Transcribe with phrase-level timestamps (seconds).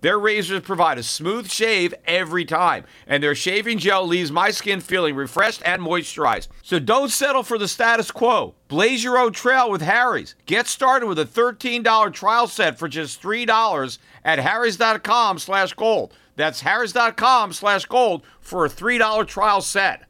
[0.00, 4.80] Their razors provide a smooth shave every time, and their shaving gel leaves my skin
[4.80, 6.48] feeling refreshed and moisturized.
[6.62, 8.54] So don't settle for the status quo.
[8.68, 10.36] Blaze your own trail with Harry's.
[10.46, 16.14] Get started with a $13 trial set for just $3 at harrys.com slash gold.
[16.36, 20.04] That's harrys.com slash gold for a $3 trial set.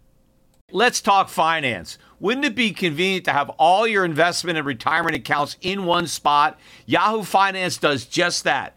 [0.71, 1.97] Let's talk finance.
[2.21, 6.59] Wouldn't it be convenient to have all your investment and retirement accounts in one spot?
[6.85, 8.77] Yahoo Finance does just that.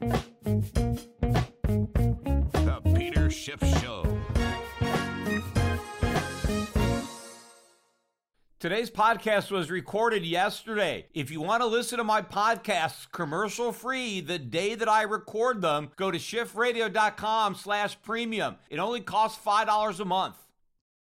[0.00, 0.20] The
[2.94, 4.04] Peter Schiff Show.
[8.58, 11.06] Today's podcast was recorded yesterday.
[11.14, 15.62] If you want to listen to my podcasts commercial free the day that I record
[15.62, 18.56] them, go to schiffradio.com slash premium.
[18.68, 20.36] It only costs $5 a month.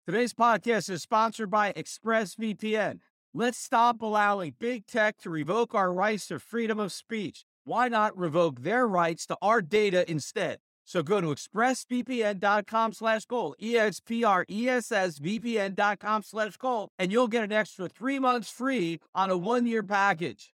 [0.07, 3.01] Today's podcast is sponsored by ExpressVPN.
[3.35, 7.45] Let's stop allowing big tech to revoke our rights to freedom of speech.
[7.65, 10.59] Why not revoke their rights to our data instead?
[10.85, 18.19] So go to expressvpn.com slash gold, E-X-P-R-E-S-S-V-P-N.com slash gold, and you'll get an extra three
[18.19, 20.53] months free on a one-year package.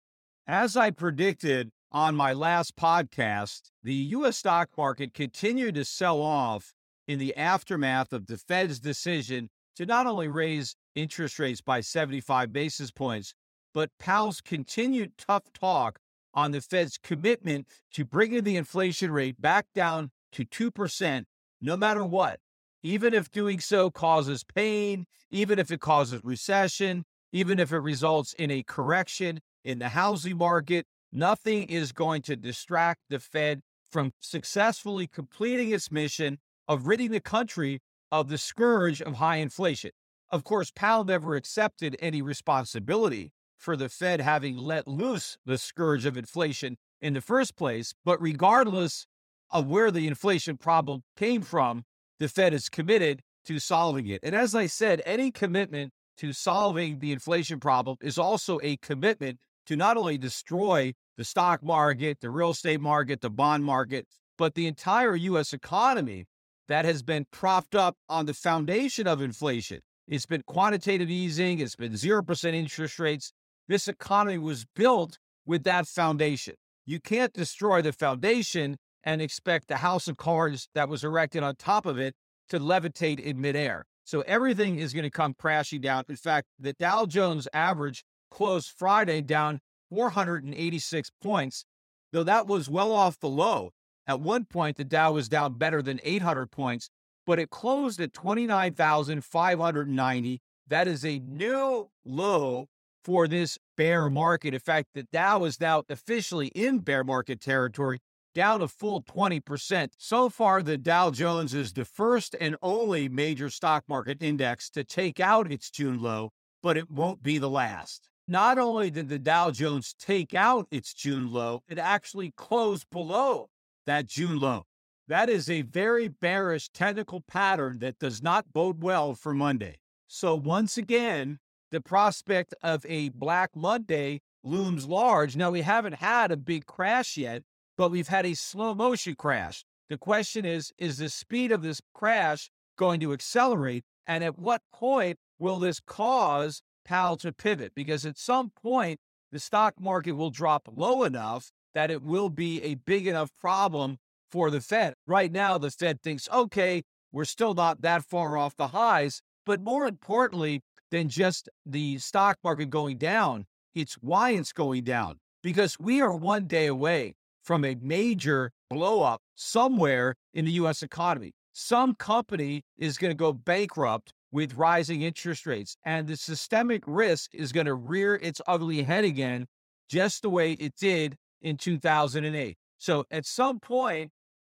[0.49, 4.39] As I predicted on my last podcast, the U.S.
[4.39, 6.75] stock market continued to sell off
[7.07, 12.53] in the aftermath of the Fed's decision to not only raise interest rates by 75
[12.53, 13.35] basis points,
[13.73, 16.01] but Powell's continued tough talk
[16.37, 21.25] on the Fed's commitment to bringing the inflation rate back down to 2%,
[21.63, 22.39] no matter what,
[22.83, 28.35] even if doing so causes pain, even if it causes recession, even if it results
[28.35, 34.13] in a correction in the housing market, nothing is going to distract the Fed from
[34.21, 37.81] successfully completing its mission of ridding the country
[38.13, 39.91] of the scourge of high inflation.
[40.31, 43.33] Of course, Powell never accepted any responsibility
[43.67, 47.93] for the Fed having let loose the scourge of inflation in the first place.
[48.05, 49.09] But regardless
[49.51, 51.83] of where the inflation problem came from,
[52.21, 54.21] the Fed is committed to solving it.
[54.23, 59.41] And as I said, any commitment to solving the inflation problem is also a commitment
[59.67, 64.07] to not only destroy the stock market, the real estate market, the bond market,
[64.39, 65.53] but the entire U.S.
[65.53, 66.27] economy
[66.69, 69.81] that has been propped up on the foundation of inflation.
[70.07, 73.33] It's been quantitative easing, it's been 0% interest rates,
[73.69, 76.55] this economy was built with that foundation.
[76.85, 81.57] You can't destroy the foundation and expect the house of cards that was erected on
[81.57, 82.15] top of it
[82.49, 83.85] to levitate in midair.
[84.05, 86.05] So everything is going to come crashing down.
[86.09, 89.61] In fact, the Dow Jones average closed Friday down
[89.91, 91.65] 486 points,
[92.13, 93.73] though that was well off the low.
[94.07, 96.89] At one point, the Dow was down better than 800 points,
[97.27, 100.41] but it closed at 29,590.
[100.69, 102.69] That is a new low
[103.07, 104.53] for this bear market.
[104.53, 108.01] In fact, the Dow is now officially in bear market territory,
[108.35, 109.91] down a full 20%.
[109.97, 114.83] So far, the Dow Jones is the first and only major stock market index to
[114.83, 116.33] take out its June low,
[116.65, 118.09] but it won't be the last.
[118.27, 123.51] Not only did the Dow Jones take out its June low, it actually closed below
[123.87, 124.65] that June low.
[125.07, 129.77] That is a very bearish technical pattern that does not bode well for Monday.
[130.09, 131.39] So, once again,
[131.71, 135.37] the prospect of a Black Monday looms large.
[135.37, 137.43] Now, we haven't had a big crash yet,
[137.77, 139.65] but we've had a slow motion crash.
[139.89, 143.85] The question is is the speed of this crash going to accelerate?
[144.07, 147.73] And at what point will this cause Powell to pivot?
[147.75, 149.01] Because at some point,
[149.33, 153.99] the stock market will drop low enough that it will be a big enough problem
[154.31, 154.95] for the Fed.
[155.07, 159.21] Right now, the Fed thinks, okay, we're still not that far off the highs.
[159.45, 165.19] But more importantly than just the stock market going down, it's why it's going down.
[165.43, 170.83] Because we are one day away from a major blow up somewhere in the US
[170.83, 171.33] economy.
[171.53, 177.35] Some company is going to go bankrupt with rising interest rates, and the systemic risk
[177.35, 179.47] is going to rear its ugly head again,
[179.89, 182.57] just the way it did in 2008.
[182.79, 184.11] So at some point,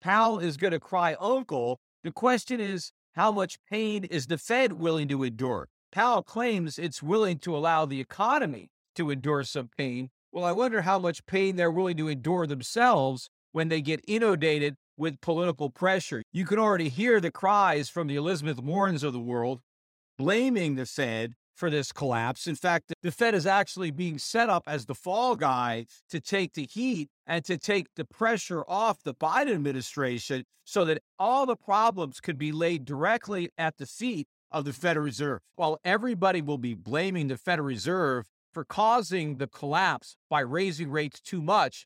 [0.01, 1.79] Powell is going to cry uncle.
[2.03, 5.67] The question is, how much pain is the Fed willing to endure?
[5.91, 10.09] Powell claims it's willing to allow the economy to endure some pain.
[10.31, 14.75] Well, I wonder how much pain they're willing to endure themselves when they get inundated
[14.97, 16.23] with political pressure.
[16.31, 19.61] You can already hear the cries from the Elizabeth Warrens of the world
[20.17, 22.47] blaming the Fed for this collapse.
[22.47, 26.53] In fact, the Fed is actually being set up as the fall guy to take
[26.53, 31.55] the heat and to take the pressure off the Biden administration so that all the
[31.55, 35.39] problems could be laid directly at the feet of the Federal Reserve.
[35.55, 41.19] While everybody will be blaming the Federal Reserve for causing the collapse by raising rates
[41.19, 41.85] too much,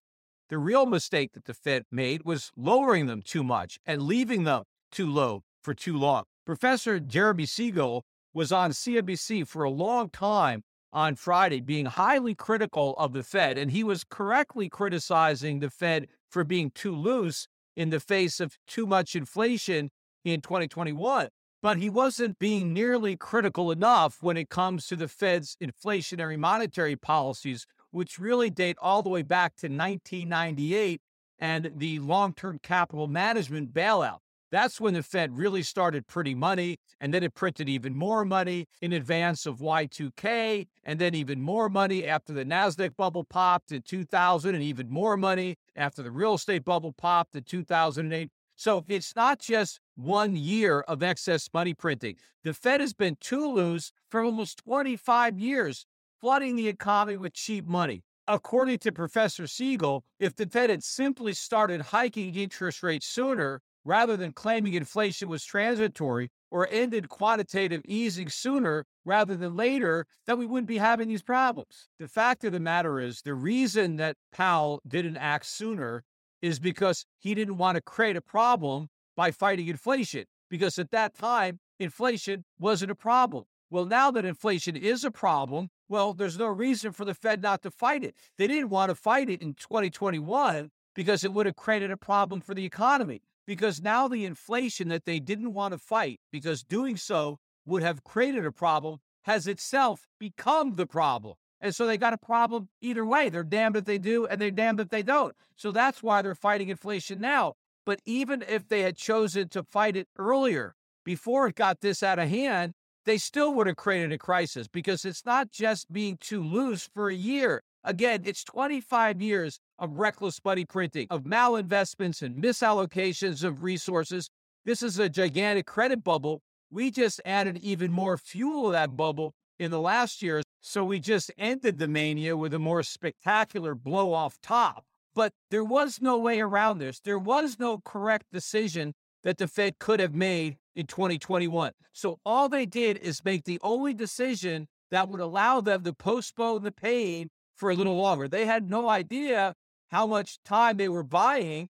[0.49, 4.63] the real mistake that the Fed made was lowering them too much and leaving them
[4.91, 6.23] too low for too long.
[6.45, 8.03] Professor Jeremy Siegel
[8.33, 10.63] was on CNBC for a long time
[10.93, 13.57] on Friday, being highly critical of the Fed.
[13.57, 18.57] And he was correctly criticizing the Fed for being too loose in the face of
[18.67, 19.89] too much inflation
[20.25, 21.29] in 2021.
[21.61, 26.95] But he wasn't being nearly critical enough when it comes to the Fed's inflationary monetary
[26.95, 31.01] policies, which really date all the way back to 1998
[31.37, 34.19] and the long term capital management bailout.
[34.51, 38.67] That's when the Fed really started printing money, and then it printed even more money
[38.81, 43.81] in advance of Y2K, and then even more money after the NASDAQ bubble popped in
[43.83, 48.29] 2000, and even more money after the real estate bubble popped in 2008.
[48.61, 52.17] So it's not just one year of excess money printing.
[52.43, 55.87] The Fed has been too loose for almost 25 years,
[56.19, 58.03] flooding the economy with cheap money.
[58.27, 64.15] According to Professor Siegel, if the Fed had simply started hiking interest rates sooner, rather
[64.15, 70.45] than claiming inflation was transitory or ended quantitative easing sooner rather than later, then we
[70.45, 71.87] wouldn't be having these problems.
[71.97, 76.03] The fact of the matter is, the reason that Powell didn't act sooner
[76.41, 81.15] is because he didn't want to create a problem by fighting inflation, because at that
[81.15, 83.45] time, inflation wasn't a problem.
[83.69, 87.61] Well, now that inflation is a problem, well, there's no reason for the Fed not
[87.63, 88.15] to fight it.
[88.37, 92.41] They didn't want to fight it in 2021 because it would have created a problem
[92.41, 96.97] for the economy because now the inflation that they didn't want to fight, because doing
[96.97, 101.35] so would have created a problem, has itself become the problem.
[101.61, 103.29] And so they got a problem either way.
[103.29, 105.35] They're damned if they do and they're damned if they don't.
[105.55, 107.53] So that's why they're fighting inflation now.
[107.85, 112.19] But even if they had chosen to fight it earlier, before it got this out
[112.19, 112.73] of hand,
[113.05, 117.09] they still would have created a crisis because it's not just being too loose for
[117.09, 117.63] a year.
[117.83, 124.29] Again, it's 25 years of reckless money printing, of malinvestments and misallocations of resources.
[124.65, 126.43] This is a gigantic credit bubble.
[126.69, 130.43] We just added even more fuel to that bubble in the last year.
[130.61, 134.85] So we just ended the mania with a more spectacular blow off top.
[135.13, 136.99] But there was no way around this.
[136.99, 141.73] There was no correct decision that the Fed could have made in 2021.
[141.91, 146.63] So all they did is make the only decision that would allow them to postpone
[146.63, 148.27] the pain for a little longer.
[148.27, 149.53] They had no idea
[149.89, 151.69] how much time they were buying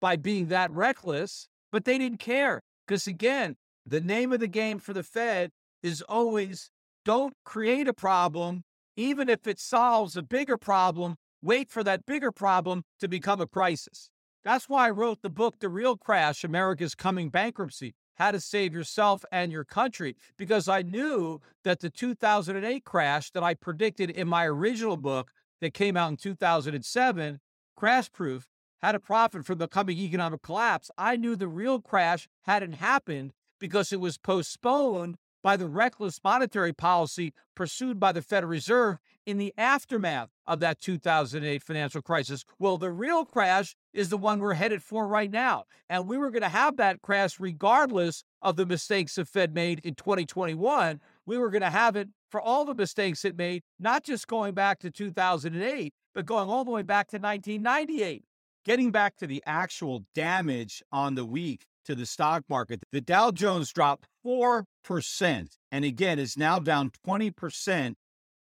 [0.00, 2.62] by being that reckless, but they didn't care.
[2.86, 3.56] Because again,
[3.86, 5.50] the name of the game for the Fed
[5.82, 6.70] is always
[7.04, 8.64] don't create a problem,
[8.96, 13.46] even if it solves a bigger problem, wait for that bigger problem to become a
[13.46, 14.10] crisis.
[14.44, 18.74] That's why I wrote the book, The Real Crash America's Coming Bankruptcy How to Save
[18.74, 24.28] Yourself and Your Country, because I knew that the 2008 crash that I predicted in
[24.28, 25.30] my original book
[25.60, 27.40] that came out in 2007
[27.76, 28.46] crash proof,
[28.82, 33.32] how to profit from the coming economic collapse, I knew the real crash hadn't happened
[33.58, 39.38] because it was postponed by the reckless monetary policy pursued by the Federal Reserve in
[39.38, 42.44] the aftermath of that 2008 financial crisis.
[42.58, 45.64] Well, the real crash is the one we're headed for right now.
[45.88, 49.80] And we were going to have that crash regardless of the mistakes the Fed made
[49.80, 51.00] in 2021.
[51.26, 54.54] We were going to have it for all the mistakes it made, not just going
[54.54, 58.24] back to 2008, but going all the way back to 1998.
[58.64, 63.30] Getting back to the actual damage on the week to the stock market, the Dow
[63.30, 64.64] Jones dropped 4%,
[65.72, 67.94] and again is now down 20%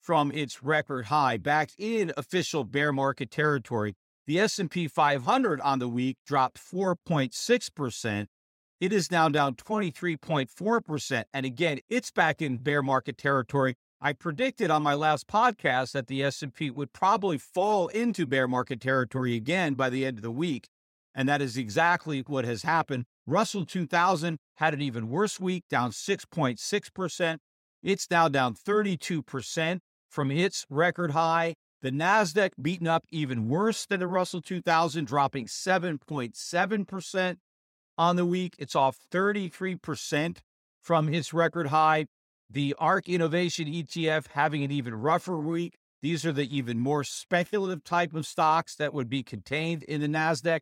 [0.00, 3.94] from its record high, back in official bear market territory.
[4.26, 8.26] The S&P 500 on the week dropped 4.6%.
[8.80, 13.74] It is now down 23.4%, and again, it's back in bear market territory.
[14.00, 18.80] I predicted on my last podcast that the S&P would probably fall into bear market
[18.80, 20.68] territory again by the end of the week,
[21.14, 23.06] and that is exactly what has happened.
[23.26, 27.38] Russell 2000 had an even worse week, down 6.6%.
[27.82, 31.54] It's now down 32% from its record high.
[31.82, 37.36] The Nasdaq beaten up even worse than the Russell 2000, dropping 7.7%
[37.98, 38.54] on the week.
[38.58, 40.38] It's off 33%
[40.80, 42.06] from its record high.
[42.48, 45.76] The ARK Innovation ETF having an even rougher week.
[46.00, 50.06] These are the even more speculative type of stocks that would be contained in the
[50.06, 50.60] NASDAQ.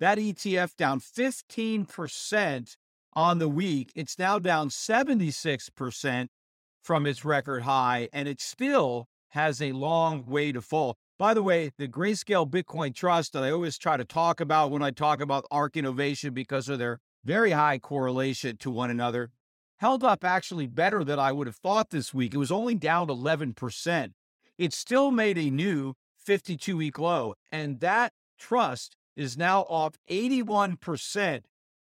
[0.00, 2.76] That ETF down 15%
[3.12, 3.92] on the week.
[3.94, 6.28] It's now down 76%
[6.82, 10.96] from its record high, and it still has a long way to fall.
[11.18, 14.82] By the way, the Grayscale Bitcoin Trust that I always try to talk about when
[14.82, 19.30] I talk about ARK Innovation because of their very high correlation to one another
[19.80, 22.34] held up actually better than I would have thought this week.
[22.34, 24.12] It was only down 11%.
[24.58, 31.42] It still made a new 52 week low, and that trust is now off 81%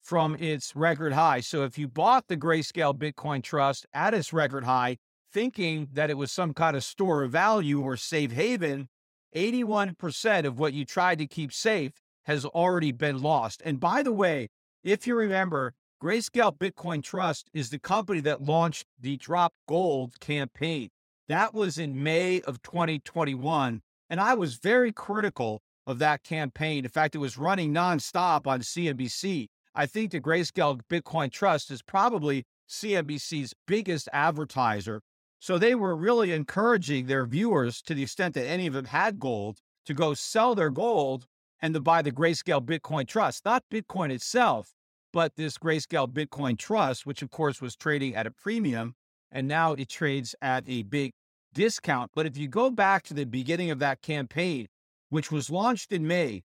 [0.01, 1.39] from its record high.
[1.39, 4.97] So if you bought the Grayscale Bitcoin Trust at its record high,
[5.31, 8.89] thinking that it was some kind of store of value or safe haven,
[9.35, 11.93] 81% of what you tried to keep safe
[12.25, 13.61] has already been lost.
[13.65, 14.49] And by the way,
[14.83, 20.89] if you remember, Grayscale Bitcoin Trust is the company that launched the Drop Gold campaign.
[21.29, 23.81] That was in May of 2021.
[24.09, 26.85] And I was very critical of that campaign.
[26.85, 29.47] In fact, it was running nonstop on CNBC.
[29.75, 35.01] I think the Grayscale Bitcoin Trust is probably CNBC's biggest advertiser.
[35.39, 39.19] So they were really encouraging their viewers to the extent that any of them had
[39.19, 41.25] gold to go sell their gold
[41.61, 44.73] and to buy the Grayscale Bitcoin Trust, not Bitcoin itself,
[45.11, 48.95] but this Grayscale Bitcoin Trust, which of course was trading at a premium,
[49.31, 51.11] and now it trades at a big
[51.53, 52.11] discount.
[52.15, 54.67] But if you go back to the beginning of that campaign,
[55.13, 56.41] which was launched in May,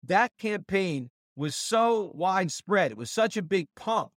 [0.00, 4.12] that campaign was so widespread, it was such a big pump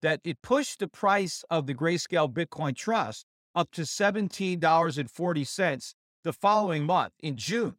[0.00, 6.84] that it pushed the price of the Grayscale Bitcoin Trust up to $17.40 the following
[6.84, 7.74] month in June.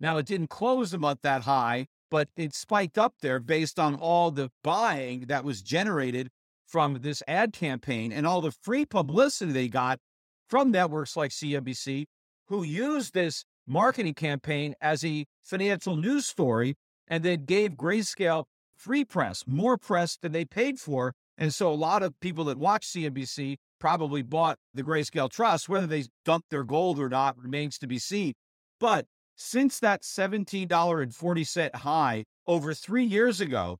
[0.00, 3.96] Now, it didn't close the month that high, but it spiked up there based on
[3.96, 6.30] all the buying that was generated
[6.66, 10.00] from this ad campaign and all the free publicity they got
[10.48, 12.06] from networks like CNBC,
[12.48, 16.74] who used this marketing campaign as a financial news story
[17.06, 18.44] and then gave Grayscale
[18.76, 21.14] free press, more press than they paid for.
[21.38, 25.68] And so a lot of people that watch CNBC probably bought the Grayscale Trust.
[25.68, 28.34] Whether they dumped their gold or not remains to be seen.
[28.80, 33.78] But since that $17.40 high over three years ago,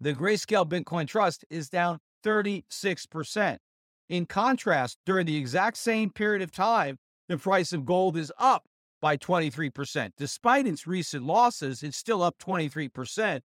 [0.00, 3.58] the Grayscale Bitcoin Trust is down 36%.
[4.08, 6.96] In contrast, during the exact same period of time,
[7.28, 8.64] the price of gold is up
[9.00, 10.12] by 23%.
[10.16, 13.40] Despite its recent losses, it's still up 23%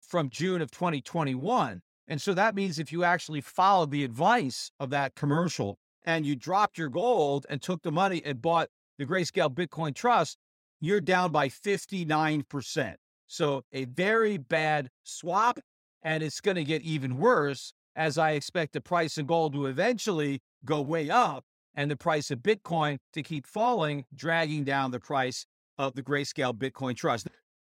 [0.00, 1.82] from June of 2021.
[2.08, 6.36] And so that means if you actually followed the advice of that commercial and you
[6.36, 10.38] dropped your gold and took the money and bought the Grayscale Bitcoin Trust,
[10.80, 12.94] you're down by 59%.
[13.26, 15.58] So a very bad swap,
[16.02, 19.66] and it's going to get even worse as I expect the price of gold to
[19.66, 21.44] eventually go way up
[21.76, 25.46] and the price of Bitcoin to keep falling, dragging down the price
[25.78, 27.28] of the Grayscale Bitcoin Trust.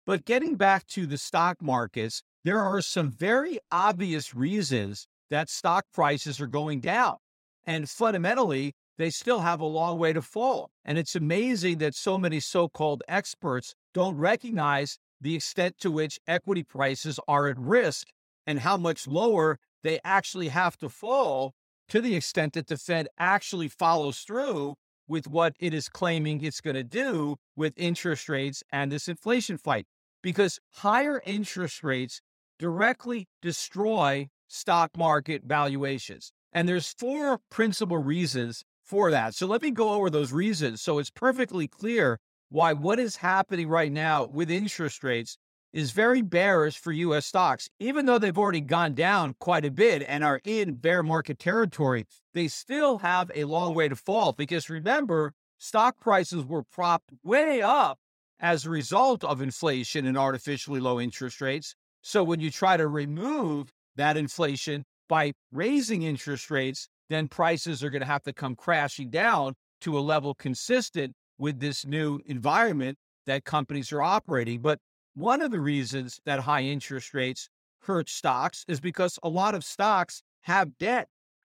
[0.06, 5.86] But getting back to the stock markets, there are some very obvious reasons that stock
[5.92, 7.16] prices are going down.
[7.64, 10.70] And fundamentally, they still have a long way to fall.
[10.84, 16.18] And it's amazing that so many so called experts don't recognize the extent to which
[16.26, 18.08] equity prices are at risk
[18.46, 21.54] and how much lower they actually have to fall
[21.88, 24.74] to the extent that the Fed actually follows through
[25.06, 29.58] with what it is claiming it's going to do with interest rates and this inflation
[29.58, 29.86] fight.
[30.22, 32.22] Because higher interest rates
[32.58, 36.32] directly destroy stock market valuations.
[36.52, 39.34] And there's four principal reasons for that.
[39.34, 40.80] So let me go over those reasons.
[40.80, 45.36] So it's perfectly clear why what is happening right now with interest rates
[45.74, 47.68] is very bearish for US stocks.
[47.80, 52.06] Even though they've already gone down quite a bit and are in bear market territory,
[52.32, 57.60] they still have a long way to fall because remember, stock prices were propped way
[57.60, 57.98] up
[58.38, 61.74] as a result of inflation and artificially low interest rates.
[62.02, 67.90] So when you try to remove that inflation by raising interest rates, then prices are
[67.90, 72.96] going to have to come crashing down to a level consistent with this new environment
[73.26, 74.60] that companies are operating.
[74.60, 74.78] But
[75.14, 77.48] one of the reasons that high interest rates
[77.82, 81.08] hurt stocks is because a lot of stocks have debt.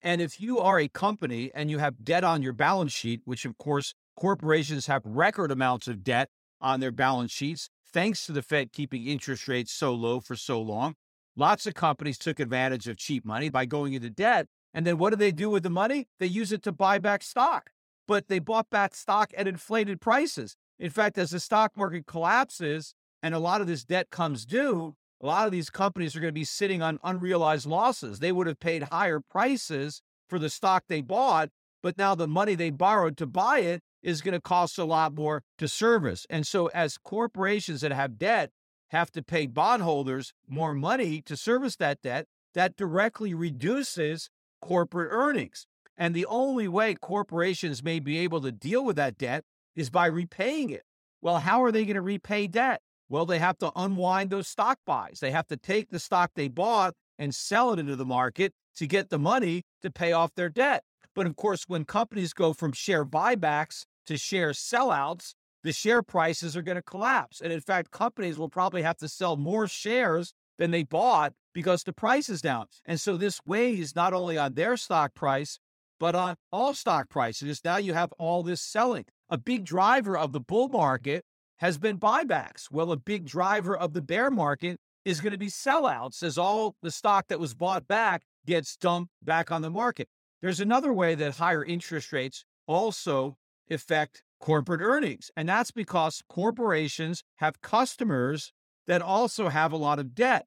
[0.02, 3.44] And if you are a company and you have debt on your balance sheet, which
[3.44, 6.28] of course corporations have record amounts of debt
[6.60, 10.60] on their balance sheets, thanks to the Fed keeping interest rates so low for so
[10.60, 10.94] long,
[11.36, 14.46] lots of companies took advantage of cheap money by going into debt.
[14.74, 16.08] And then what do they do with the money?
[16.18, 17.70] They use it to buy back stock.
[18.08, 20.56] But they bought back stock at inflated prices.
[20.78, 22.94] In fact, as the stock market collapses,
[23.24, 26.28] and a lot of this debt comes due, a lot of these companies are going
[26.28, 28.18] to be sitting on unrealized losses.
[28.18, 31.48] They would have paid higher prices for the stock they bought,
[31.82, 35.14] but now the money they borrowed to buy it is going to cost a lot
[35.14, 36.26] more to service.
[36.28, 38.50] And so, as corporations that have debt
[38.88, 44.28] have to pay bondholders more money to service that debt, that directly reduces
[44.60, 45.66] corporate earnings.
[45.96, 50.06] And the only way corporations may be able to deal with that debt is by
[50.08, 50.82] repaying it.
[51.22, 52.82] Well, how are they going to repay debt?
[53.08, 55.20] Well, they have to unwind those stock buys.
[55.20, 58.86] They have to take the stock they bought and sell it into the market to
[58.86, 60.82] get the money to pay off their debt.
[61.14, 66.56] But of course, when companies go from share buybacks to share sellouts, the share prices
[66.56, 67.40] are going to collapse.
[67.40, 71.84] And in fact, companies will probably have to sell more shares than they bought because
[71.84, 72.66] the price is down.
[72.84, 75.58] And so this weighs not only on their stock price,
[75.98, 77.60] but on all stock prices.
[77.64, 79.04] Now you have all this selling.
[79.30, 81.24] A big driver of the bull market
[81.58, 82.70] has been buybacks.
[82.70, 86.76] Well, a big driver of the bear market is going to be sellouts as all
[86.82, 90.08] the stock that was bought back gets dumped back on the market.
[90.40, 93.36] There's another way that higher interest rates also
[93.70, 98.52] affect corporate earnings, and that's because corporations have customers
[98.86, 100.46] that also have a lot of debt.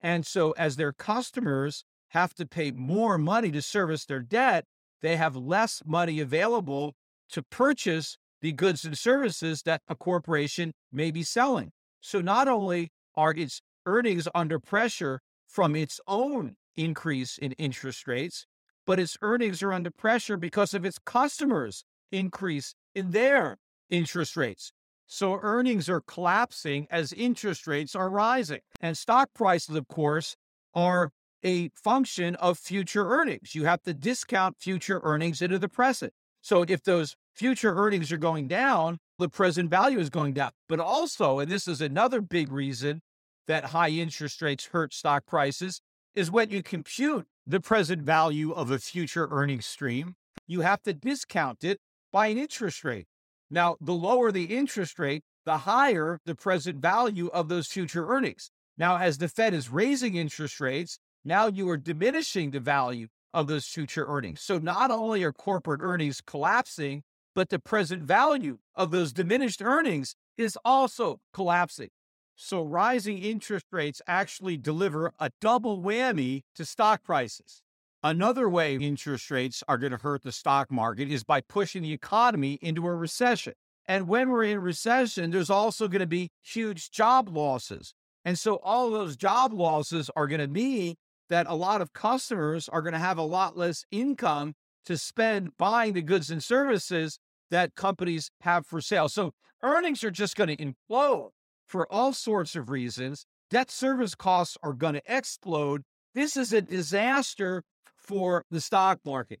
[0.00, 4.64] And so, as their customers have to pay more money to service their debt,
[5.02, 6.94] they have less money available
[7.30, 11.72] to purchase the goods and services that a corporation may be selling.
[12.00, 18.46] So not only are its earnings under pressure from its own increase in interest rates,
[18.86, 23.58] but its earnings are under pressure because of its customers' increase in their
[23.90, 24.72] interest rates.
[25.06, 28.60] So earnings are collapsing as interest rates are rising.
[28.80, 30.36] And stock prices, of course,
[30.74, 31.10] are
[31.44, 33.54] a function of future earnings.
[33.54, 36.12] You have to discount future earnings into the present.
[36.42, 40.50] So if those future earnings are going down, the present value is going down.
[40.68, 43.00] But also, and this is another big reason
[43.46, 45.80] that high interest rates hurt stock prices,
[46.14, 50.14] is when you compute the present value of a future earnings stream,
[50.46, 51.78] you have to discount it
[52.12, 53.06] by an interest rate.
[53.50, 58.50] Now, the lower the interest rate, the higher the present value of those future earnings.
[58.78, 63.46] Now, as the Fed is raising interest rates, now you are diminishing the value of
[63.46, 64.40] those future earnings.
[64.40, 67.02] So not only are corporate earnings collapsing,
[67.34, 71.90] but the present value of those diminished earnings is also collapsing.
[72.36, 77.62] So rising interest rates actually deliver a double whammy to stock prices.
[78.02, 81.92] Another way interest rates are going to hurt the stock market is by pushing the
[81.92, 83.52] economy into a recession.
[83.86, 87.92] And when we're in recession, there's also going to be huge job losses.
[88.24, 90.94] And so all those job losses are going to mean
[91.28, 94.54] that a lot of customers are going to have a lot less income
[94.86, 97.18] to spend buying the goods and services
[97.50, 99.08] that companies have for sale.
[99.08, 101.30] So earnings are just going to implode
[101.66, 103.26] for all sorts of reasons.
[103.50, 105.82] Debt service costs are going to explode.
[106.14, 107.62] This is a disaster
[107.96, 109.40] for the stock market.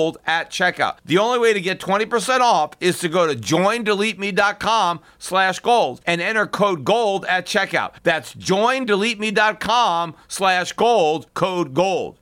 [0.25, 0.97] at checkout.
[1.05, 6.21] The only way to get 20% off is to go to joindeleteme.com slash gold and
[6.21, 7.93] enter code GOLD at checkout.
[8.03, 12.17] That's joindeleteme.com slash gold, code GOLD.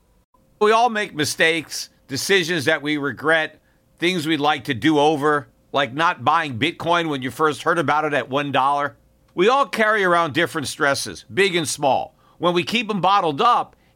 [0.62, 3.62] We all make mistakes, decisions that we regret,
[3.98, 8.06] things we'd like to do over, like not buying Bitcoin when you first heard about
[8.06, 8.94] it at $1.
[9.36, 12.16] We all carry around different stresses, big and small.
[12.40, 13.76] When we keep them bottled up,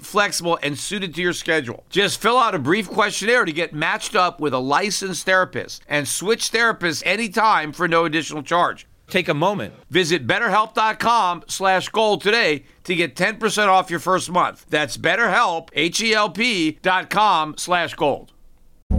[0.00, 1.84] flexible, and suited to your schedule.
[1.90, 6.06] Just fill out a brief questionnaire to get matched up with a licensed therapist and
[6.06, 8.86] switch therapists anytime for no additional charge.
[9.08, 9.74] Take a moment.
[9.90, 14.64] Visit betterhelp.com slash gold today to get 10% off your first month.
[14.70, 18.32] That's betterhelp, H-E-L-P dot com slash gold.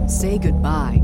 [0.06, 1.03] Say goodbye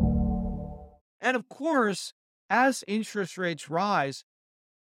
[1.21, 2.13] And of course,
[2.49, 4.25] as interest rates rise,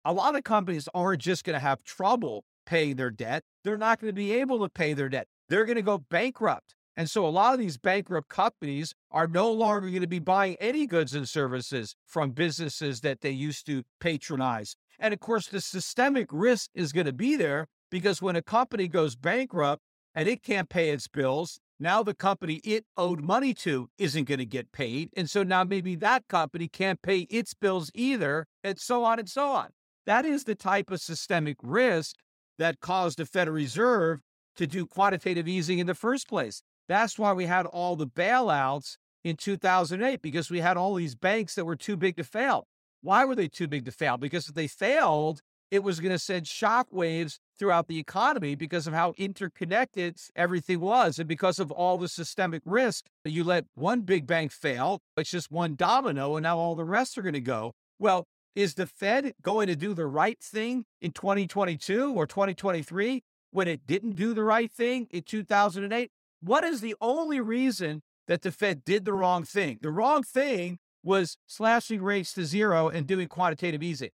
[0.04, 3.44] a lot of companies aren't just going to have trouble paying their debt.
[3.64, 5.26] They're not going to be able to pay their debt.
[5.48, 6.74] They're going to go bankrupt.
[6.96, 10.56] And so a lot of these bankrupt companies are no longer going to be buying
[10.60, 14.76] any goods and services from businesses that they used to patronize.
[14.98, 18.88] And of course, the systemic risk is going to be there because when a company
[18.88, 19.82] goes bankrupt
[20.14, 24.38] and it can't pay its bills, now the company it owed money to isn't going
[24.38, 25.10] to get paid.
[25.16, 29.28] And so now maybe that company can't pay its bills either, and so on and
[29.28, 29.68] so on.
[30.06, 32.16] That is the type of systemic risk
[32.58, 34.20] that caused the Federal Reserve
[34.56, 36.62] to do quantitative easing in the first place.
[36.88, 41.54] That's why we had all the bailouts in 2008, because we had all these banks
[41.54, 42.66] that were too big to fail.
[43.02, 44.16] Why were they too big to fail?
[44.16, 48.94] Because if they failed, it was going to send shockwaves throughout the economy because of
[48.94, 53.06] how interconnected everything was and because of all the systemic risk.
[53.24, 57.18] You let one big bank fail, it's just one domino, and now all the rest
[57.18, 57.72] are going to go.
[57.98, 63.68] Well, is the Fed going to do the right thing in 2022 or 2023 when
[63.68, 66.10] it didn't do the right thing in 2008?
[66.40, 69.78] What is the only reason that the Fed did the wrong thing?
[69.82, 74.10] The wrong thing was slashing rates to zero and doing quantitative easing.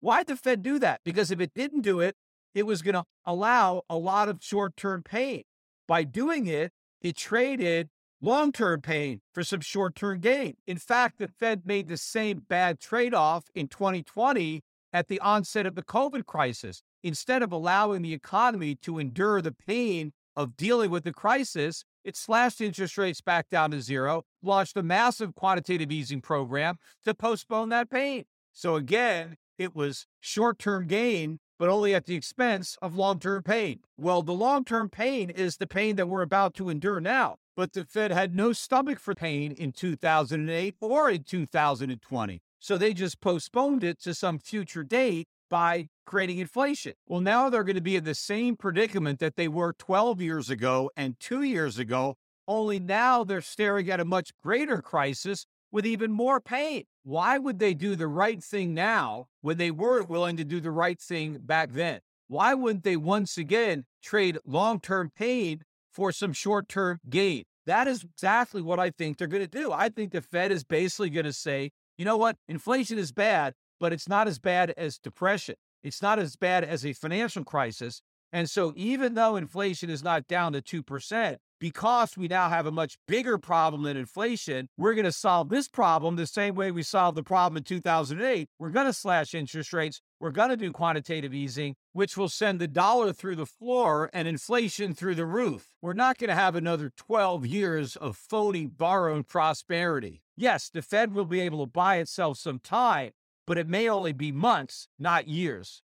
[0.00, 1.00] Why did the Fed do that?
[1.04, 2.14] Because if it didn't do it,
[2.54, 5.42] it was going to allow a lot of short term pain.
[5.86, 7.88] By doing it, it traded
[8.20, 10.56] long term pain for some short term gain.
[10.66, 15.66] In fact, the Fed made the same bad trade off in 2020 at the onset
[15.66, 16.82] of the COVID crisis.
[17.02, 22.16] Instead of allowing the economy to endure the pain of dealing with the crisis, it
[22.16, 27.68] slashed interest rates back down to zero, launched a massive quantitative easing program to postpone
[27.68, 28.24] that pain.
[28.52, 33.42] So again, it was short term gain, but only at the expense of long term
[33.42, 33.80] pain.
[33.96, 37.36] Well, the long term pain is the pain that we're about to endure now.
[37.56, 42.40] But the Fed had no stomach for pain in 2008 or in 2020.
[42.60, 46.94] So they just postponed it to some future date by creating inflation.
[47.06, 50.50] Well, now they're going to be in the same predicament that they were 12 years
[50.50, 52.16] ago and two years ago,
[52.46, 56.84] only now they're staring at a much greater crisis with even more pain.
[57.08, 60.70] Why would they do the right thing now when they weren't willing to do the
[60.70, 62.00] right thing back then?
[62.26, 67.44] Why wouldn't they once again trade long term pain for some short term gain?
[67.64, 69.72] That is exactly what I think they're going to do.
[69.72, 72.36] I think the Fed is basically going to say, you know what?
[72.46, 75.54] Inflation is bad, but it's not as bad as depression.
[75.82, 78.02] It's not as bad as a financial crisis.
[78.34, 82.72] And so, even though inflation is not down to 2%, because we now have a
[82.72, 86.82] much bigger problem than inflation, we're going to solve this problem the same way we
[86.82, 88.48] solved the problem in 2008.
[88.58, 90.00] We're going to slash interest rates.
[90.20, 94.26] We're going to do quantitative easing, which will send the dollar through the floor and
[94.26, 95.68] inflation through the roof.
[95.80, 100.22] We're not going to have another 12 years of phony borrowed prosperity.
[100.36, 103.12] Yes, the Fed will be able to buy itself some time,
[103.46, 105.82] but it may only be months, not years.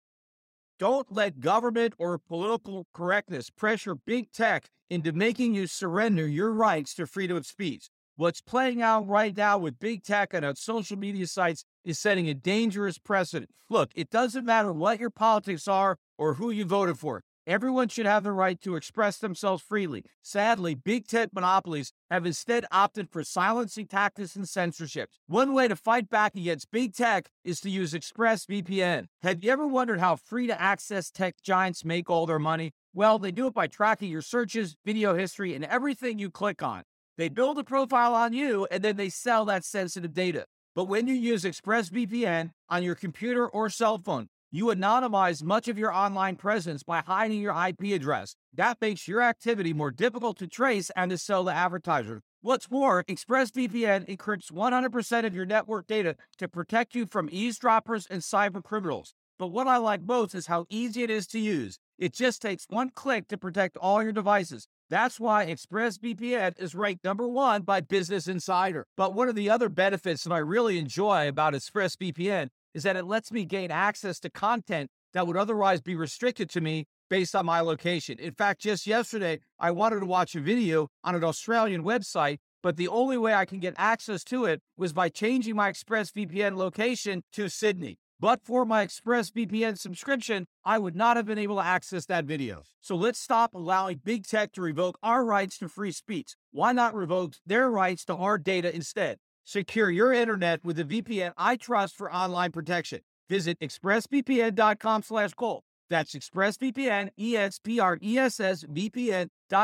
[0.80, 6.94] Don't let government or political correctness pressure big tech into making you surrender your rights
[6.94, 7.90] to freedom of speech.
[8.16, 12.28] What's playing out right now with big tech and on social media sites is setting
[12.28, 13.50] a dangerous precedent.
[13.70, 17.22] Look, it doesn't matter what your politics are or who you voted for.
[17.46, 20.04] Everyone should have the right to express themselves freely.
[20.22, 25.10] Sadly, big tech monopolies have instead opted for silencing tactics and censorship.
[25.26, 29.08] One way to fight back against big tech is to use ExpressVPN.
[29.22, 32.72] Have you ever wondered how free to access tech giants make all their money?
[32.94, 36.84] Well, they do it by tracking your searches, video history, and everything you click on.
[37.18, 40.46] They build a profile on you and then they sell that sensitive data.
[40.74, 45.76] But when you use ExpressVPN on your computer or cell phone, you anonymize much of
[45.76, 48.36] your online presence by hiding your IP address.
[48.54, 52.22] That makes your activity more difficult to trace and to sell to advertisers.
[52.40, 58.22] What's more, ExpressVPN encrypts 100% of your network data to protect you from eavesdroppers and
[58.22, 59.12] cyber criminals.
[59.40, 61.80] But what I like most is how easy it is to use.
[61.98, 64.68] It just takes one click to protect all your devices.
[64.88, 68.86] That's why ExpressVPN is ranked number one by Business Insider.
[68.96, 73.06] But one of the other benefits that I really enjoy about ExpressVPN is that it
[73.06, 77.46] lets me gain access to content that would otherwise be restricted to me based on
[77.46, 78.18] my location.
[78.18, 82.76] In fact, just yesterday, I wanted to watch a video on an Australian website, but
[82.76, 87.22] the only way I can get access to it was by changing my ExpressVPN location
[87.32, 87.98] to Sydney.
[88.20, 92.62] But for my ExpressVPN subscription, I would not have been able to access that video.
[92.80, 96.34] So let's stop allowing big tech to revoke our rights to free speech.
[96.50, 99.18] Why not revoke their rights to our data instead?
[99.44, 103.00] Secure your internet with the VPN I trust for online protection.
[103.28, 105.62] Visit expressvpn.com slash gold.
[105.90, 108.64] That's expressvpn, E-X-P-R-E-S-S,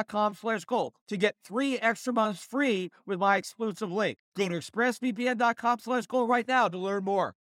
[0.07, 4.19] com slash gold to get three extra months free with my exclusive link.
[4.37, 7.35] Go to expressvpn.com slash gold right now to learn more.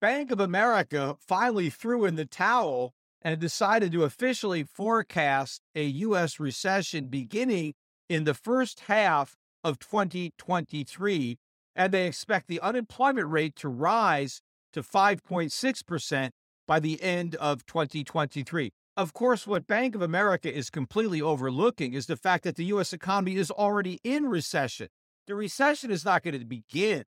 [0.00, 6.38] Bank of America finally threw in the towel and decided to officially forecast a U.S.
[6.38, 7.74] recession beginning
[8.08, 11.36] in the first half of 2023
[11.78, 16.30] and they expect the unemployment rate to rise to 5.6%
[16.66, 18.72] by the end of 2023.
[18.96, 22.92] Of course, what Bank of America is completely overlooking is the fact that the U.S.
[22.92, 24.88] economy is already in recession.
[25.28, 27.04] The recession is not going to begin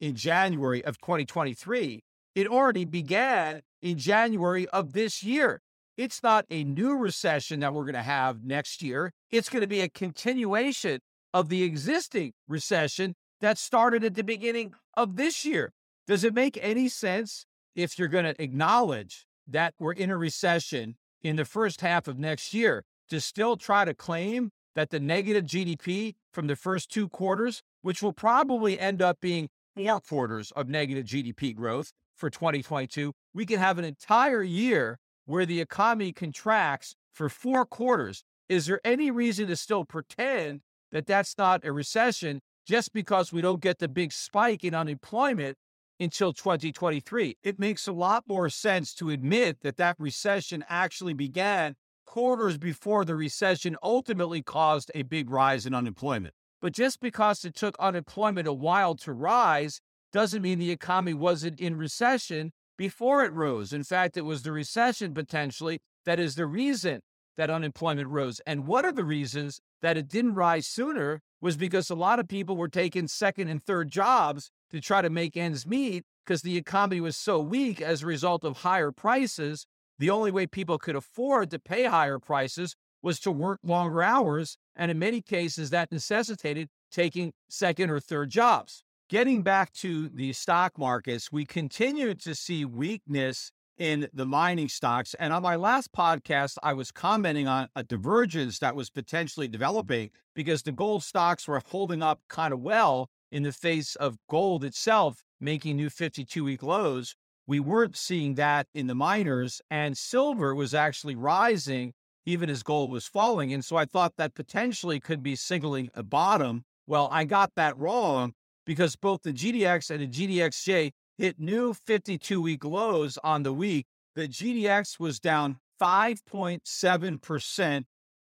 [0.00, 2.02] in January of 2023.
[2.34, 5.60] It already began in January of this year.
[5.96, 9.12] It's not a new recession that we're going to have next year.
[9.30, 10.98] It's going to be a continuation
[11.32, 15.72] of the existing recession that started at the beginning of this year.
[16.06, 20.96] Does it make any sense if you're going to acknowledge that we're in a recession
[21.22, 25.44] in the first half of next year to still try to claim that the negative
[25.44, 30.68] GDP from the first two quarters, which will probably end up being four quarters of
[30.68, 36.94] negative GDP growth for 2022, we can have an entire year where the economy contracts
[37.12, 38.24] for four quarters.
[38.48, 40.60] Is there any reason to still pretend
[40.92, 45.58] that that's not a recession just because we don't get the big spike in unemployment
[45.98, 47.36] until 2023.
[47.42, 51.74] It makes a lot more sense to admit that that recession actually began
[52.06, 56.32] quarters before the recession ultimately caused a big rise in unemployment.
[56.62, 59.80] But just because it took unemployment a while to rise
[60.12, 63.72] doesn't mean the economy wasn't in recession before it rose.
[63.72, 67.00] In fact, it was the recession potentially that is the reason
[67.40, 68.38] that unemployment rose.
[68.46, 72.28] And one of the reasons that it didn't rise sooner was because a lot of
[72.28, 76.58] people were taking second and third jobs to try to make ends meet because the
[76.58, 79.66] economy was so weak as a result of higher prices.
[79.98, 84.58] The only way people could afford to pay higher prices was to work longer hours.
[84.76, 88.84] And in many cases, that necessitated taking second or third jobs.
[89.08, 95.14] Getting back to the stock markets, we continue to see weakness in the mining stocks.
[95.14, 100.10] And on my last podcast, I was commenting on a divergence that was potentially developing
[100.34, 104.64] because the gold stocks were holding up kind of well in the face of gold
[104.64, 107.16] itself making new 52 week lows.
[107.46, 111.94] We weren't seeing that in the miners, and silver was actually rising
[112.26, 113.52] even as gold was falling.
[113.52, 116.64] And so I thought that potentially could be signaling a bottom.
[116.86, 118.34] Well, I got that wrong
[118.66, 123.84] because both the GDX and the GDXJ hit new 52 week lows on the week.
[124.14, 127.84] The GDX was down 5.7%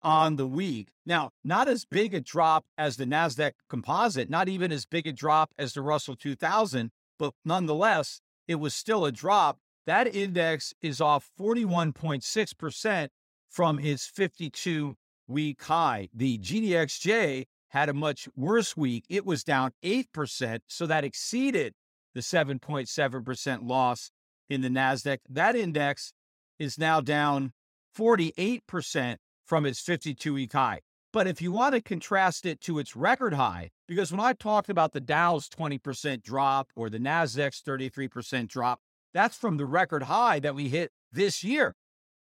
[0.01, 0.87] on the week.
[1.05, 5.11] Now, not as big a drop as the NASDAQ composite, not even as big a
[5.11, 9.57] drop as the Russell 2000, but nonetheless, it was still a drop.
[9.85, 13.09] That index is off 41.6%
[13.49, 14.95] from its 52
[15.27, 16.07] week high.
[16.13, 19.03] The GDXJ had a much worse week.
[19.09, 21.73] It was down 8%, so that exceeded
[22.17, 24.09] the 7.7% loss
[24.49, 25.19] in the NASDAQ.
[25.29, 26.13] That index
[26.57, 27.53] is now down
[27.95, 30.79] 48% from its 52 week high.
[31.13, 34.67] But if you want to contrast it to its record high, because when I talked
[34.67, 38.79] about the Dow's 20% drop or the NASDAQ's 33% drop,
[39.13, 41.75] that's from the record high that we hit this year.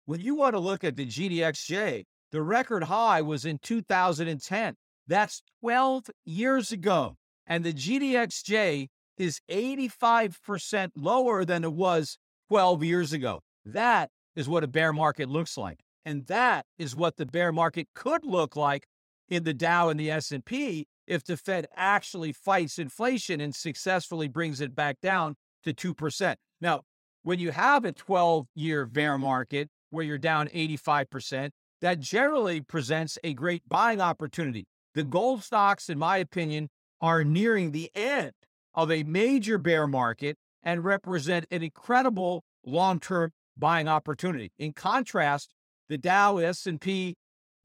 [0.06, 4.74] When you want to look at the GDXJ, the record high was in 2010.
[5.06, 7.14] That's 12 years ago.
[7.46, 8.88] And the GDXJ
[9.18, 13.40] is 85% lower than it was 12 years ago.
[13.64, 15.80] That is what a bear market looks like.
[16.04, 18.86] And that is what the bear market could look like
[19.28, 24.60] in the Dow and the S&P if the Fed actually fights inflation and successfully brings
[24.60, 26.36] it back down to 2%.
[26.60, 26.82] Now,
[27.22, 31.50] when you have a 12-year bear market where you're down 85%,
[31.80, 34.66] that generally presents a great buying opportunity.
[34.94, 36.68] The gold stocks, in my opinion,
[37.00, 38.32] are nearing the end
[38.78, 44.52] of a major bear market and represent an incredible long-term buying opportunity.
[44.56, 45.52] In contrast,
[45.88, 47.16] the Dow, S&P,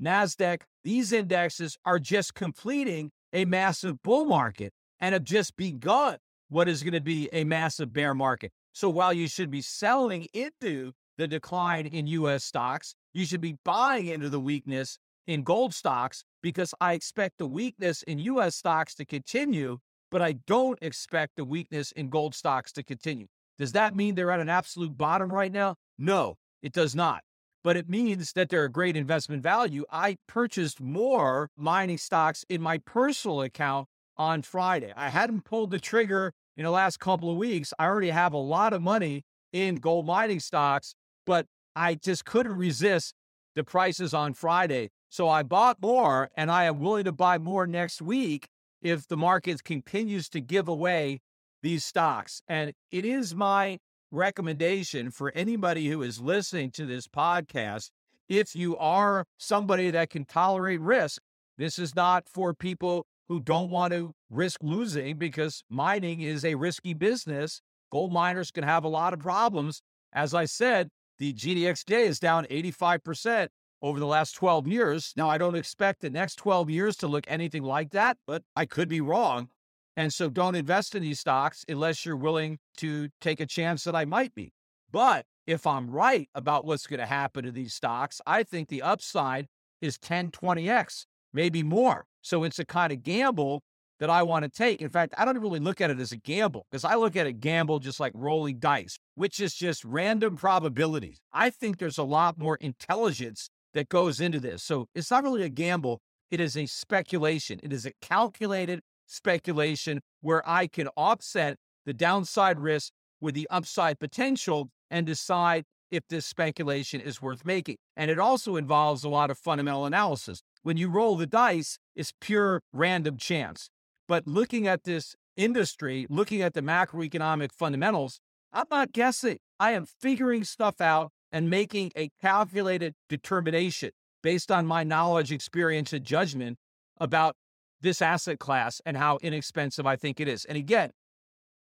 [0.02, 6.18] Nasdaq, these indexes are just completing a massive bull market and have just begun
[6.50, 8.52] what is going to be a massive bear market.
[8.72, 13.58] So while you should be selling into the decline in US stocks, you should be
[13.64, 14.98] buying into the weakness
[15.28, 19.78] in gold stocks because I expect the weakness in US stocks to continue,
[20.14, 23.28] but I don't expect the weakness in gold stocks to continue.
[23.58, 25.76] Does that mean they're at an absolute bottom right now?
[25.98, 27.24] No, it does not
[27.64, 29.86] but it means that they're a great investment value.
[29.90, 34.92] I purchased more mining stocks in my personal account on Friday.
[34.96, 37.74] I hadn't pulled the trigger in the last couple of weeks.
[37.80, 39.24] I already have a lot of money
[39.54, 40.94] in gold mining stocks,
[41.26, 43.16] but I just couldn't resist
[43.56, 44.90] the prices on Friday.
[45.10, 48.48] So I bought more and I am willing to buy more next week
[48.84, 51.22] if the market continues to give away
[51.64, 52.42] these stocks.
[52.48, 53.80] And it is my
[54.12, 57.90] recommendation for anybody who is listening to this podcast.
[58.30, 61.22] If you are somebody that can tolerate risk,
[61.58, 66.56] this is not for people who don't want to risk losing because mining is a
[66.56, 67.62] risky business.
[67.92, 69.82] Gold miners can have a lot of problems.
[70.12, 73.48] As I said, the GDXJ is down 85%
[73.84, 75.14] over the last 12 years.
[75.18, 78.66] Now, I don't expect the next 12 years to look anything like that, but I
[78.66, 79.50] could be wrong.
[79.98, 83.96] And so don't invest in these stocks unless you're willing to take a chance that
[83.96, 84.54] I might be.
[84.92, 88.82] But if I'm right about what's going to happen to these stocks, I think the
[88.82, 89.48] upside
[89.82, 92.06] is 10, 20x, maybe more.
[92.22, 93.62] So it's a kind of gamble
[94.00, 94.82] that I want to take.
[94.82, 97.28] In fact, I don't really look at it as a gamble because I look at
[97.28, 101.20] a gamble just like rolling dice, which is just random probabilities.
[101.32, 104.64] I think there's a lot more intelligence that goes into this.
[104.64, 106.00] So it's not really a gamble.
[106.32, 107.60] It is a speculation.
[107.64, 114.00] It is a calculated speculation where I can offset the downside risk with the upside
[114.00, 117.78] potential and decide if this speculation is worth making.
[117.96, 120.42] And it also involves a lot of fundamental analysis.
[120.64, 123.70] When you roll the dice, it's pure random chance.
[124.08, 128.20] But looking at this industry, looking at the macroeconomic fundamentals,
[128.52, 129.38] I'm not guessing.
[129.60, 133.90] I am figuring stuff out and making a calculated determination
[134.22, 136.58] based on my knowledge, experience, and judgment
[137.00, 137.36] about
[137.82, 140.46] this asset class and how inexpensive I think it is.
[140.46, 140.92] And again,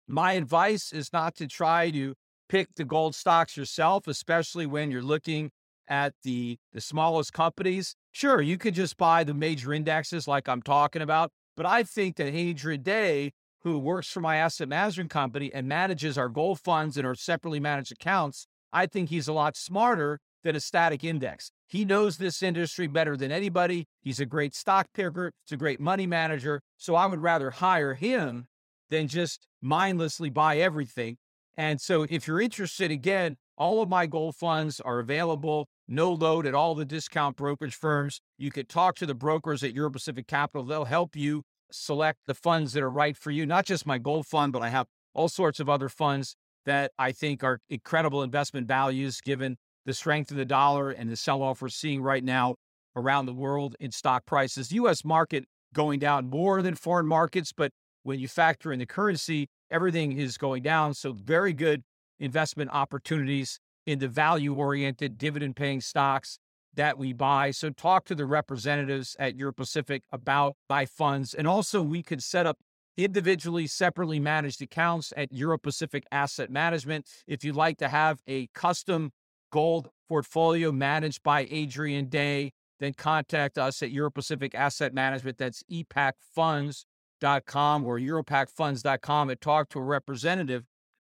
[0.06, 2.14] my advice is not to try to
[2.48, 5.50] pick the gold stocks yourself, especially when you're looking
[5.88, 7.94] at the, the smallest companies.
[8.10, 12.16] Sure, you could just buy the major indexes like I'm talking about, but I think
[12.16, 16.96] that Adrian Day, who works for my asset management company and manages our gold funds
[16.96, 21.50] and our separately managed accounts, I think he's a lot smarter than a static index.
[21.66, 23.86] He knows this industry better than anybody.
[24.00, 26.60] He's a great stock picker, he's a great money manager.
[26.76, 28.46] So I would rather hire him
[28.90, 31.16] than just mindlessly buy everything.
[31.56, 36.46] And so if you're interested, again, all of my gold funds are available, no load
[36.46, 38.20] at all the discount brokerage firms.
[38.38, 40.64] You could talk to the brokers at Euro Pacific Capital.
[40.64, 44.26] They'll help you select the funds that are right for you, not just my gold
[44.26, 48.66] fund, but I have all sorts of other funds that I think are incredible investment
[48.68, 52.54] values given the strength of the dollar and the sell off we're seeing right now
[52.94, 54.68] around the world in stock prices.
[54.68, 57.72] The US market going down more than foreign markets, but
[58.02, 60.94] when you factor in the currency, everything is going down.
[60.94, 61.82] So, very good
[62.18, 66.38] investment opportunities in the value oriented, dividend paying stocks.
[66.74, 67.50] that we buy.
[67.50, 71.34] So talk to the representatives at Euro Pacific about buy funds.
[71.34, 72.56] And also, we could set up
[72.96, 77.06] individually, separately managed accounts at Euro Pacific Asset Management.
[77.26, 79.12] If you'd like to have a custom
[79.50, 85.38] gold portfolio managed by Adrian Day, then contact us at Euro Pacific Asset Management.
[85.38, 90.64] That's epacfunds.com or europacfunds.com and talk to a representative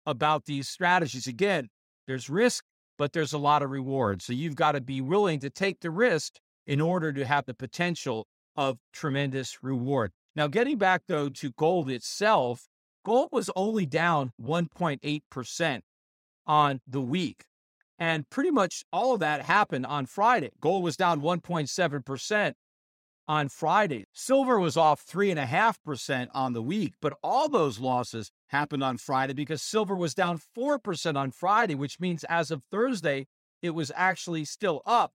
[0.05, 1.27] about these strategies.
[1.27, 1.69] Again,
[2.07, 2.65] there's risk,
[2.97, 4.21] but there's a lot of reward.
[4.21, 6.33] So you've got to be willing to take the risk
[6.67, 10.11] in order to have the potential of tremendous reward.
[10.35, 12.67] Now, getting back though to gold itself,
[13.05, 15.81] gold was only down 1.8%
[16.45, 17.45] on the week.
[17.99, 20.49] And pretty much all of that happened on Friday.
[20.59, 22.53] Gold was down 1.7%
[23.27, 24.05] on Friday.
[24.11, 29.61] Silver was off 3.5% on the week, but all those losses happened on Friday because
[29.61, 33.27] silver was down 4% on Friday, which means as of Thursday,
[33.61, 35.13] it was actually still up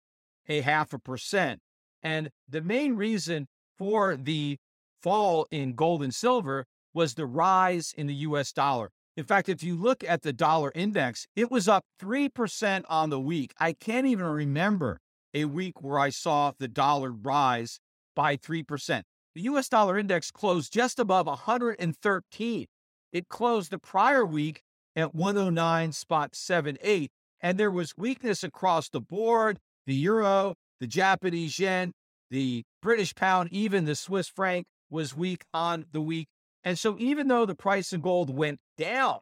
[0.48, 1.60] a half a percent.
[2.02, 4.58] And the main reason for the
[5.06, 8.90] fall in gold and silver was the rise in the US dollar.
[9.16, 13.20] In fact, if you look at the dollar index, it was up 3% on the
[13.20, 13.54] week.
[13.60, 14.98] I can't even remember
[15.32, 17.78] a week where I saw the dollar rise
[18.16, 19.02] by 3%.
[19.36, 22.66] The US dollar index closed just above 113.
[23.12, 24.62] It closed the prior week
[24.96, 27.08] at 109.78,
[27.40, 29.60] and there was weakness across the board.
[29.86, 31.92] The euro, the Japanese yen,
[32.28, 36.28] the British pound, even the Swiss franc was weak on the week.
[36.64, 39.20] And so, even though the price of gold went down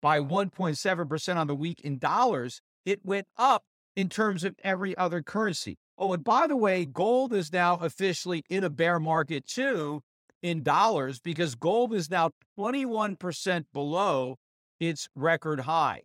[0.00, 3.64] by 1.7% on the week in dollars, it went up
[3.96, 5.78] in terms of every other currency.
[5.98, 10.02] Oh, and by the way, gold is now officially in a bear market too
[10.42, 14.36] in dollars because gold is now 21% below
[14.78, 16.02] its record high.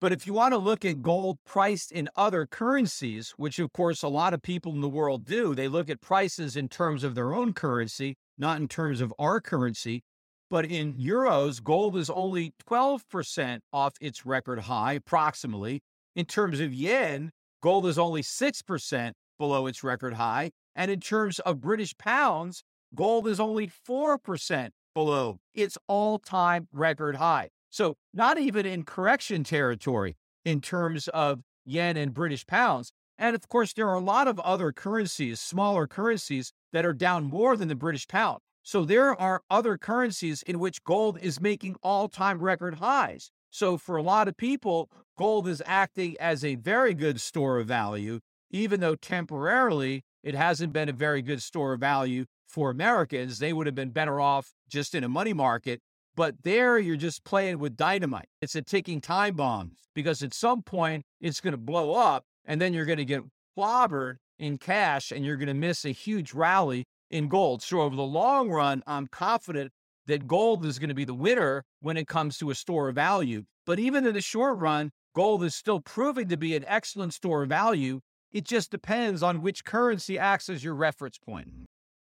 [0.00, 4.02] But if you want to look at gold priced in other currencies, which of course
[4.02, 7.14] a lot of people in the world do, they look at prices in terms of
[7.14, 10.02] their own currency not in terms of our currency.
[10.48, 15.80] But in euros, gold is only 12% off its record high, approximately.
[16.14, 17.32] In terms of yen,
[17.62, 20.52] gold is only 6% below its record high.
[20.76, 22.62] And in terms of British pounds,
[22.94, 27.50] gold is only 4% below its all time record high.
[27.70, 32.92] So, not even in correction territory in terms of yen and British pounds.
[33.18, 37.24] And of course, there are a lot of other currencies, smaller currencies, that are down
[37.24, 38.40] more than the British pound.
[38.62, 43.30] So there are other currencies in which gold is making all time record highs.
[43.50, 47.68] So for a lot of people, gold is acting as a very good store of
[47.68, 53.38] value, even though temporarily it hasn't been a very good store of value for Americans.
[53.38, 55.80] They would have been better off just in a money market.
[56.16, 58.28] But there you're just playing with dynamite.
[58.40, 62.60] It's a ticking time bomb because at some point it's going to blow up and
[62.60, 63.22] then you're going to get
[63.56, 67.62] clobbered in cash and you're going to miss a huge rally in gold.
[67.62, 69.72] So, over the long run, I'm confident
[70.06, 72.94] that gold is going to be the winner when it comes to a store of
[72.94, 73.44] value.
[73.66, 77.42] But even in the short run, gold is still proving to be an excellent store
[77.42, 78.00] of value.
[78.32, 81.48] It just depends on which currency acts as your reference point.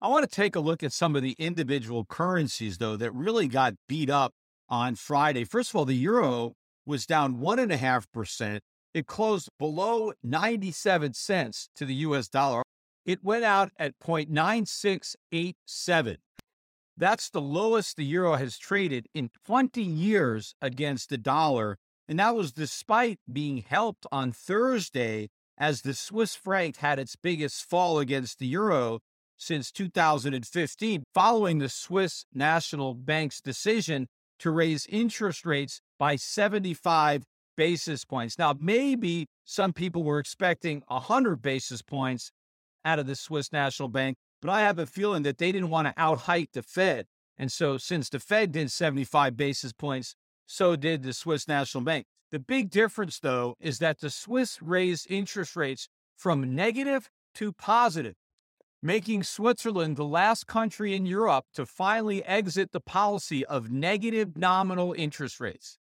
[0.04, 3.48] I want to take a look at some of the individual currencies, though, that really
[3.48, 4.34] got beat up
[4.68, 5.44] on Friday.
[5.44, 6.54] First of all, the euro
[6.88, 8.62] was down 1.5%.
[8.96, 12.64] It closed below 97 cents to the US dollar.
[13.06, 16.18] It went out at 0.9687.
[16.98, 21.78] That's the lowest the euro has traded in 20 years against the dollar.
[22.08, 25.30] And that was despite being helped on Thursday
[25.60, 29.02] as the Swiss franc had its biggest fall against the euro
[29.42, 37.24] since 2015, following the Swiss National Bank's decision to raise interest rates by 75
[37.58, 38.38] basis points.
[38.38, 42.32] Now, maybe some people were expecting 100 basis points
[42.86, 45.88] out of the Swiss National Bank, but I have a feeling that they didn't want
[45.88, 47.08] to outhike the Fed.
[47.36, 50.14] And so, since the Fed did 75 basis points,
[50.46, 52.06] so did the Swiss National Bank.
[52.30, 58.16] The big difference, though, is that the Swiss raised interest rates from negative to positive,
[58.84, 64.94] making Switzerland the last country in Europe to finally exit the policy of negative nominal
[64.98, 65.78] interest rates.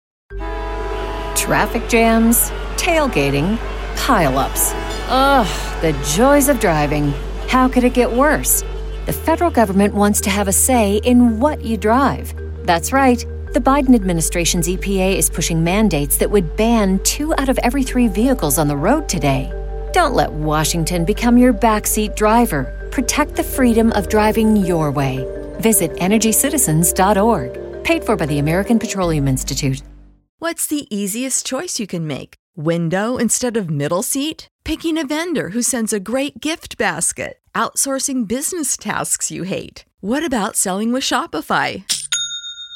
[1.35, 3.57] Traffic jams, tailgating,
[3.97, 4.73] pileups.
[5.09, 7.13] Ugh, the joys of driving.
[7.49, 8.63] How could it get worse?
[9.07, 12.35] The federal government wants to have a say in what you drive.
[12.67, 13.25] That's right.
[13.55, 18.09] The Biden administration's EPA is pushing mandates that would ban two out of every three
[18.09, 19.51] vehicles on the road today.
[19.93, 22.77] Don't let Washington become your backseat driver.
[22.91, 25.25] Protect the freedom of driving your way.
[25.61, 27.85] Visit EnergyCitizens.org.
[27.85, 29.83] Paid for by the American Petroleum Institute.
[30.39, 32.35] What's the easiest choice you can make?
[32.57, 34.49] Window instead of middle seat?
[34.65, 37.39] Picking a vendor who sends a great gift basket?
[37.55, 39.85] Outsourcing business tasks you hate?
[40.01, 41.85] What about selling with Shopify?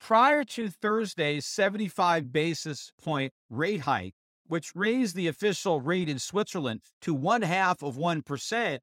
[0.00, 4.14] Prior to Thursday's 75 basis point rate hike,
[4.46, 8.78] which raised the official rate in Switzerland to one half of 1%,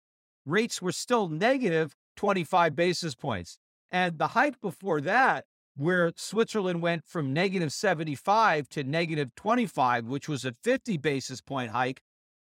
[0.45, 3.57] rates were still negative 25 basis points.
[3.91, 5.45] And the hike before that,
[5.75, 11.71] where Switzerland went from negative 75 to negative 25, which was a 50 basis point
[11.71, 12.01] hike,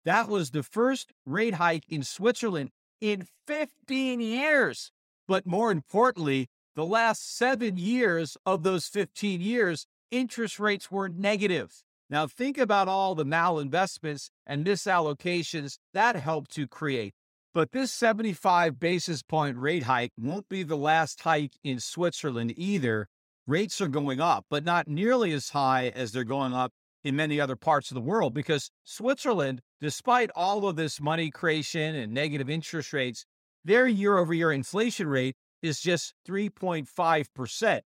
[0.05, 4.93] that was the first rate hike in Switzerland in 15 years.
[5.29, 11.83] But more importantly, the last seven years of those 15 years, interest rates were negative.
[12.09, 17.15] Now, think about all the malinvestments and misallocations that helped to create.
[17.53, 23.09] But this 75 basis point rate hike won't be the last hike in Switzerland either.
[23.47, 27.41] Rates are going up, but not nearly as high as they're going up in many
[27.41, 32.51] other parts of the world because Switzerland, despite all of this money creation and negative
[32.51, 33.25] interest rates,
[33.65, 37.81] their year over year inflation rate is just 3.5%.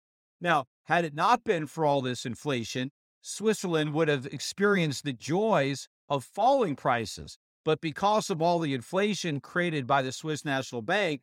[0.40, 2.90] Now, had it not been for all this inflation,
[3.22, 7.38] Switzerland would have experienced the joys of falling prices.
[7.64, 11.20] But because of all the inflation created by the Swiss National Bank,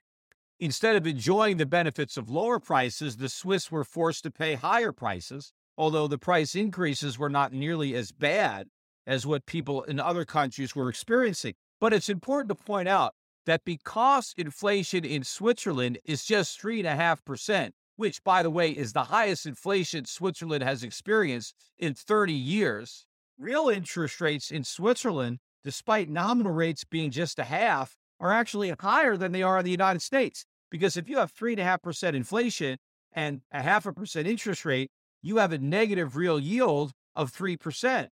[0.60, 4.92] instead of enjoying the benefits of lower prices, the Swiss were forced to pay higher
[4.92, 8.68] prices, although the price increases were not nearly as bad
[9.08, 11.56] as what people in other countries were experiencing.
[11.80, 13.16] But it's important to point out
[13.48, 19.46] that because inflation in Switzerland is just 3.5%, which, by the way, is the highest
[19.46, 23.08] inflation Switzerland has experienced in 30 years,
[23.40, 29.16] real interest rates in Switzerland, despite nominal rates being just a half, are actually higher
[29.16, 30.46] than they are in the United States.
[30.70, 32.78] Because if you have 3.5% inflation
[33.14, 34.92] and a half a percent interest rate,
[35.22, 38.10] you have a negative real yield of 3%.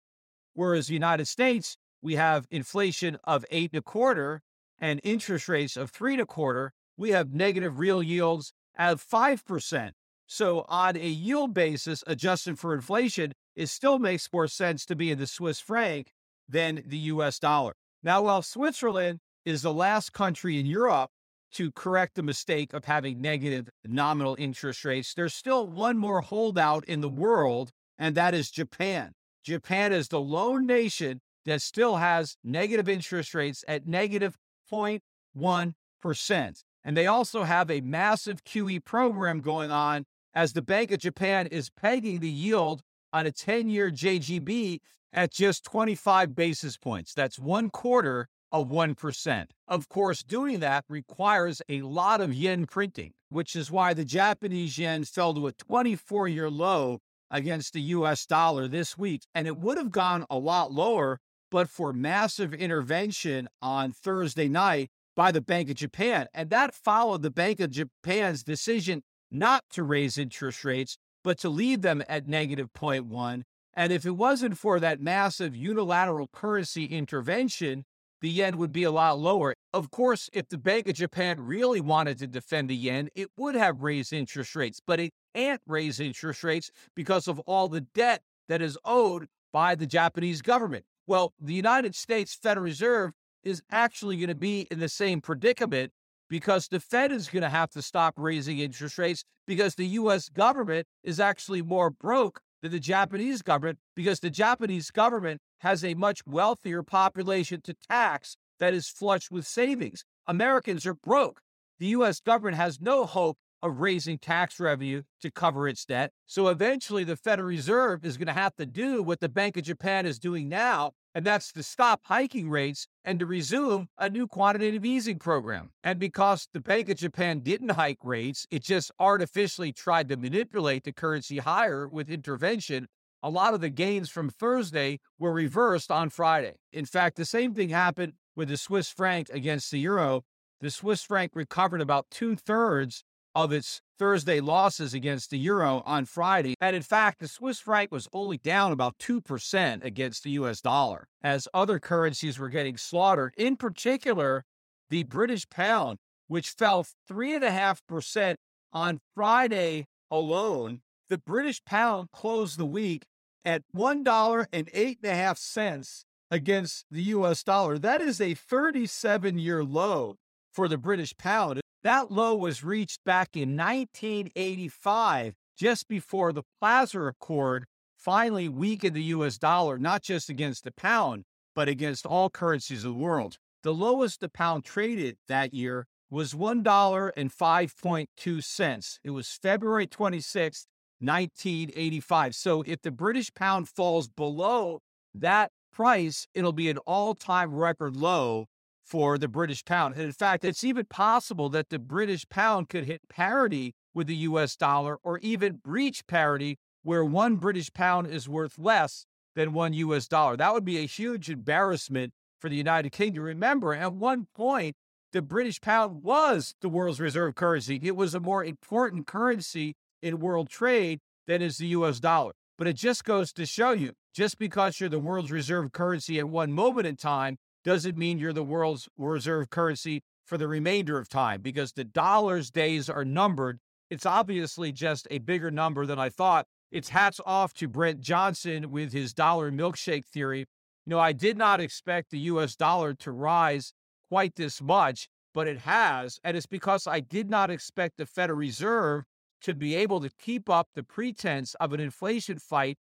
[0.55, 4.43] Whereas the United States, we have inflation of eight and a quarter
[4.85, 9.93] and interest rates of three and a quarter, we have negative real yields of 5%.
[10.27, 15.11] So, on a yield basis, adjusted for inflation, it still makes more sense to be
[15.11, 16.13] in the Swiss franc
[16.47, 17.73] than the US dollar.
[18.03, 21.09] Now, while Switzerland is the last country in Europe
[21.53, 26.85] to correct the mistake of having negative nominal interest rates, there's still one more holdout
[26.85, 29.13] in the world, and that is Japan.
[29.43, 34.37] Japan is the lone nation that still has negative interest rates at negative
[34.73, 36.65] 0.1%.
[36.85, 40.05] And they also have a massive QE program going on
[40.35, 44.81] as the Bank of Japan is pegging the yield on a 10 year JGB
[45.13, 47.15] at just 25 basis points.
[47.15, 49.47] That's one quarter of 1%.
[49.67, 54.79] Of course, doing that requires a lot of yen printing, which is why the Japanese
[54.79, 57.01] yen fell to a 24 year low
[57.31, 59.23] against the US dollar this week.
[59.35, 61.19] And it would have gone a lot lower
[61.55, 66.27] but for massive intervention on Thursday night by the Bank of Japan.
[66.35, 71.49] And that followed the Bank of Japan's decision not to raise interest rates, but to
[71.49, 73.43] leave them at negative 0.1.
[73.73, 77.85] And if it wasn't for that massive unilateral currency intervention,
[78.21, 79.55] the yen would be a lot lower.
[79.73, 83.55] Of course, if the Bank of Japan really wanted to defend the yen, it would
[83.55, 88.23] have raised interest rates, but it can't raise interest rates because of all the debt
[88.49, 90.85] that is owed by the Japanese government.
[91.07, 95.93] Well, the United States Federal Reserve is actually going to be in the same predicament
[96.31, 100.29] because the Fed is going to have to stop raising interest rates because the US
[100.31, 105.95] government is actually more broke than the Japanese government because the Japanese government has a
[105.95, 110.05] much wealthier population to tax that is flush with savings.
[110.27, 111.41] Americans are broke.
[111.79, 112.21] The U.S.
[112.21, 116.13] government has no hope of raising tax revenue to cover its debt.
[116.27, 119.65] So eventually, the Federal Reserve is going to have to do what the Bank of
[119.65, 124.27] Japan is doing now, and that's to stop hiking rates and to resume a new
[124.27, 125.71] quantitative easing program.
[125.83, 130.85] And because the Bank of Japan didn't hike rates, it just artificially tried to manipulate
[130.85, 132.87] the currency higher with intervention.
[133.23, 136.57] A lot of the gains from Thursday were reversed on Friday.
[136.71, 140.25] In fact, the same thing happened with the Swiss franc against the euro.
[140.61, 143.05] The Swiss franc recovered about two thirds
[143.35, 146.55] of its Thursday losses against the euro on Friday.
[146.61, 151.09] And in fact, the Swiss franc was only down about 2% against the US dollar
[151.23, 153.35] as other currencies were getting slaughtered.
[153.37, 154.45] In particular,
[154.91, 158.35] the British pound, which fell 3.5%
[158.73, 160.81] on Friday alone.
[161.09, 163.05] The British pound closed the week
[163.45, 167.79] at $1.08 against the US dollar.
[167.79, 170.17] That is a 37 year low
[170.53, 171.61] for the British pound.
[171.85, 177.67] That low was reached back in 1985, just before the Plaza Accord
[177.99, 181.25] finally weakened the US dollar, not just against the pound,
[181.55, 183.37] but against all currencies of the world.
[183.63, 188.99] The lowest the pound traded that year was $1.05.2.
[189.05, 190.67] It was February 26,
[191.01, 192.35] 1985.
[192.35, 194.81] So if the British pound falls below
[195.15, 198.47] that price, it'll be an all time record low
[198.85, 199.95] for the British pound.
[199.95, 204.17] And in fact, it's even possible that the British pound could hit parity with the
[204.17, 209.73] US dollar or even breach parity where one British pound is worth less than one
[209.73, 210.37] US dollar.
[210.37, 213.25] That would be a huge embarrassment for the United Kingdom.
[213.25, 214.77] Remember, at one point,
[215.13, 217.81] the British pound was the world's reserve currency.
[217.83, 222.33] It was a more important currency in world trade than is the US dollar.
[222.59, 226.29] But it just goes to show you just because you're the world's reserve currency at
[226.29, 231.09] one moment in time doesn't mean you're the world's reserve currency for the remainder of
[231.09, 233.59] time because the dollar's days are numbered.
[233.91, 236.47] It's obviously just a bigger number than I thought.
[236.71, 240.41] It's hats off to Brent Johnson with his dollar milkshake theory.
[240.41, 243.73] You know, I did not expect the US dollar to rise
[244.09, 246.19] quite this much, but it has.
[246.25, 249.05] And it's because I did not expect the Federal Reserve
[249.43, 252.79] to be able to keep up the pretense of an inflation fight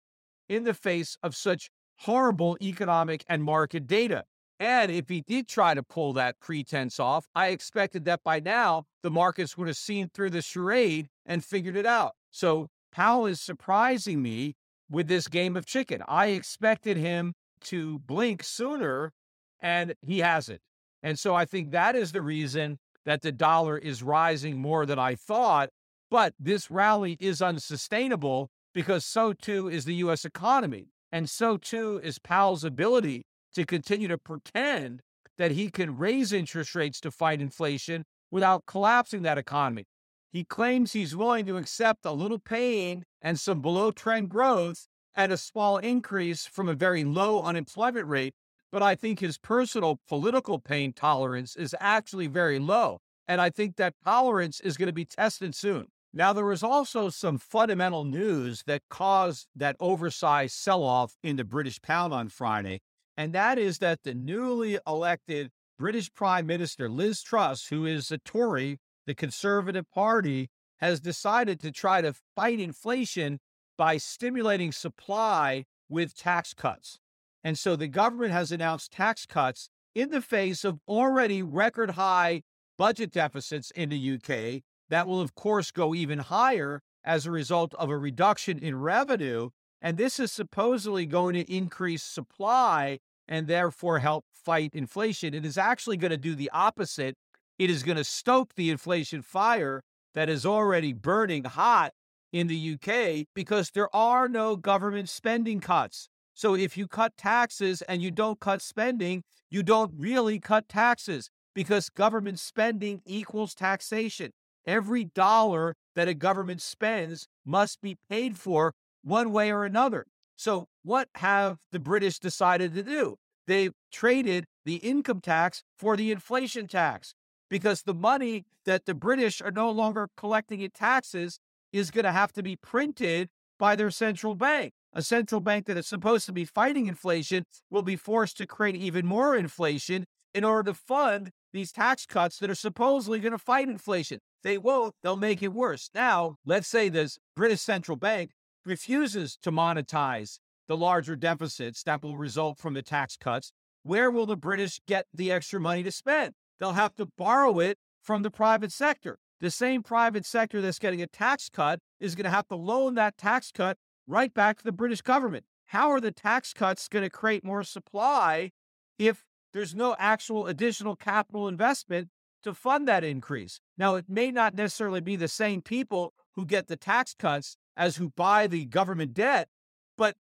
[0.48, 4.24] in the face of such horrible economic and market data.
[4.62, 8.84] And if he did try to pull that pretense off, I expected that by now
[9.02, 12.12] the markets would have seen through the charade and figured it out.
[12.30, 14.54] So Powell is surprising me
[14.88, 16.00] with this game of chicken.
[16.06, 19.10] I expected him to blink sooner,
[19.58, 20.60] and he hasn't.
[21.02, 24.96] And so I think that is the reason that the dollar is rising more than
[24.96, 25.70] I thought.
[26.08, 30.24] But this rally is unsustainable because so too is the U.S.
[30.24, 30.90] economy.
[31.10, 35.02] And so too is Powell's ability to continue to pretend
[35.38, 39.84] that he can raise interest rates to fight inflation without collapsing that economy.
[40.30, 45.30] He claims he's willing to accept a little pain and some below trend growth and
[45.30, 48.34] a small increase from a very low unemployment rate.
[48.70, 53.00] But I think his personal political pain tolerance is actually very low.
[53.28, 55.88] And I think that tolerance is going to be tested soon.
[56.14, 61.44] Now, there was also some fundamental news that caused that oversized sell off in the
[61.44, 62.80] British pound on Friday
[63.22, 68.18] and that is that the newly elected British Prime Minister Liz Truss, who is a
[68.18, 70.50] Tory, the Conservative Party,
[70.80, 73.38] has decided to try to fight inflation
[73.78, 76.98] by stimulating supply with tax cuts.
[77.44, 82.42] And so the government has announced tax cuts in the face of already record high
[82.76, 87.72] budget deficits in the UK that will, of course, go even higher as a result
[87.74, 89.50] of a reduction in revenue
[89.82, 95.34] and this is supposedly going to increase supply and therefore help fight inflation.
[95.34, 97.16] It is actually going to do the opposite.
[97.58, 99.82] It is going to stoke the inflation fire
[100.14, 101.92] that is already burning hot
[102.32, 106.08] in the UK because there are no government spending cuts.
[106.34, 111.30] So if you cut taxes and you don't cut spending, you don't really cut taxes
[111.54, 114.32] because government spending equals taxation.
[114.66, 120.06] Every dollar that a government spends must be paid for one way or another.
[120.36, 123.16] So, what have the British decided to do?
[123.46, 127.14] They've traded the income tax for the inflation tax
[127.50, 131.38] because the money that the British are no longer collecting in taxes
[131.72, 133.28] is going to have to be printed
[133.58, 134.72] by their central bank.
[134.92, 138.76] A central bank that is supposed to be fighting inflation will be forced to create
[138.76, 140.04] even more inflation
[140.34, 144.18] in order to fund these tax cuts that are supposedly going to fight inflation.
[144.42, 145.90] They won't, they'll make it worse.
[145.94, 148.32] Now, let's say this British central bank
[148.64, 150.38] refuses to monetize
[150.68, 153.52] the larger deficits that will result from the tax cuts,
[153.82, 156.34] where will the British get the extra money to spend?
[156.60, 159.18] They'll have to borrow it from the private sector.
[159.40, 162.94] The same private sector that's getting a tax cut is going to have to loan
[162.94, 165.44] that tax cut right back to the British government.
[165.66, 168.52] How are the tax cuts going to create more supply
[168.98, 172.08] if there's no actual additional capital investment
[172.44, 173.60] to fund that increase?
[173.76, 177.96] Now, it may not necessarily be the same people who get the tax cuts as
[177.96, 179.48] who buy the government debt,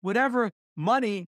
[0.02, 1.28] whatever money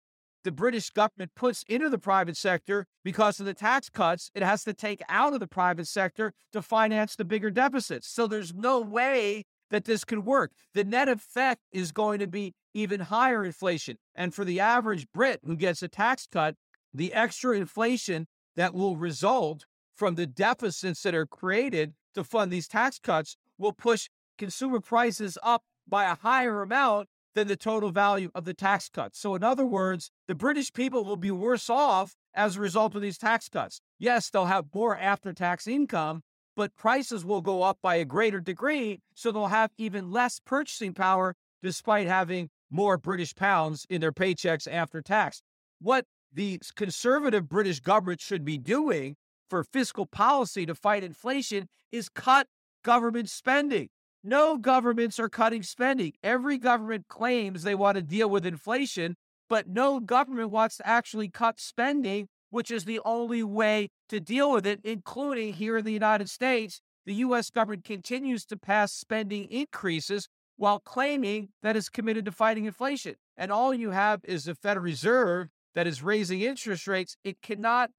[0.43, 4.63] the British government puts into the private sector because of the tax cuts, it has
[4.63, 8.07] to take out of the private sector to finance the bigger deficits.
[8.07, 10.51] So there's no way that this could work.
[10.73, 13.97] The net effect is going to be even higher inflation.
[14.15, 16.55] And for the average Brit who gets a tax cut,
[16.93, 22.67] the extra inflation that will result from the deficits that are created to fund these
[22.67, 28.29] tax cuts will push consumer prices up by a higher amount than the total value
[28.35, 29.19] of the tax cuts.
[29.19, 33.01] So, in other words, the British people will be worse off as a result of
[33.01, 33.81] these tax cuts.
[33.99, 36.21] Yes, they'll have more after tax income,
[36.55, 38.99] but prices will go up by a greater degree.
[39.15, 44.67] So, they'll have even less purchasing power despite having more British pounds in their paychecks
[44.71, 45.41] after tax.
[45.79, 49.15] What the conservative British government should be doing
[49.49, 52.47] for fiscal policy to fight inflation is cut
[52.83, 53.89] government spending.
[54.23, 56.13] No governments are cutting spending.
[56.21, 59.15] Every government claims they want to deal with inflation,
[59.49, 64.51] but no government wants to actually cut spending, which is the only way to deal
[64.51, 66.81] with it, including here in the United States.
[67.07, 67.49] The U.S.
[67.49, 73.15] government continues to pass spending increases while claiming that it's committed to fighting inflation.
[73.35, 77.17] And all you have is the Federal Reserve that is raising interest rates.
[77.23, 77.89] It cannot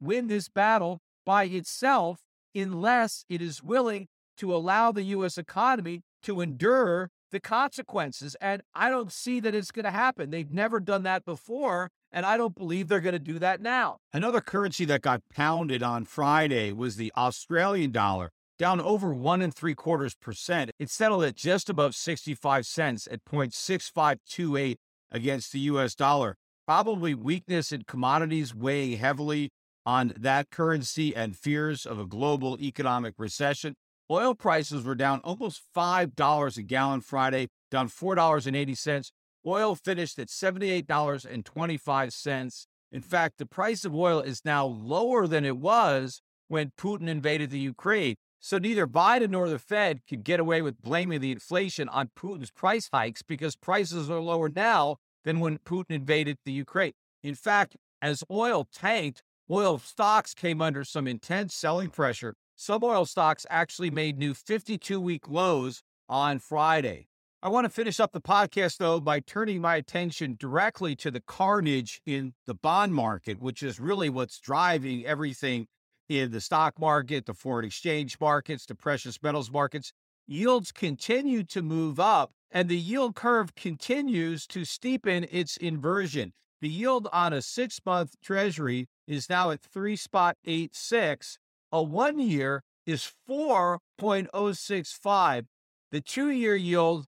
[0.00, 2.22] win this battle by itself
[2.56, 4.08] unless it is willing
[4.40, 5.38] to allow the U.S.
[5.38, 8.36] economy to endure the consequences.
[8.40, 10.30] And I don't see that it's going to happen.
[10.30, 11.90] They've never done that before.
[12.10, 13.98] And I don't believe they're going to do that now.
[14.12, 19.54] Another currency that got pounded on Friday was the Australian dollar, down over one and
[19.54, 20.70] three quarters percent.
[20.78, 24.76] It settled at just above 65 cents at 0.6528
[25.12, 26.36] against the US dollar.
[26.66, 29.50] Probably weakness in commodities weighing heavily
[29.86, 33.74] on that currency and fears of a global economic recession.
[34.10, 39.12] Oil prices were down almost $5 a gallon Friday, down $4.80.
[39.46, 42.66] Oil finished at $78.25.
[42.90, 47.50] In fact, the price of oil is now lower than it was when Putin invaded
[47.50, 48.16] the Ukraine.
[48.40, 52.50] So neither Biden nor the Fed could get away with blaming the inflation on Putin's
[52.50, 56.94] price hikes because prices are lower now than when Putin invaded the Ukraine.
[57.22, 63.06] In fact, as oil tanked, oil stocks came under some intense selling pressure some oil
[63.06, 67.08] stocks actually made new 52 week lows on Friday.
[67.42, 71.22] I want to finish up the podcast, though, by turning my attention directly to the
[71.22, 75.68] carnage in the bond market, which is really what's driving everything
[76.10, 79.94] in the stock market, the foreign exchange markets, the precious metals markets.
[80.26, 86.34] Yields continue to move up, and the yield curve continues to steepen its inversion.
[86.60, 91.38] The yield on a six month treasury is now at 3 spot 86
[91.72, 95.46] a one year is 4.065.
[95.92, 97.04] The two year yield,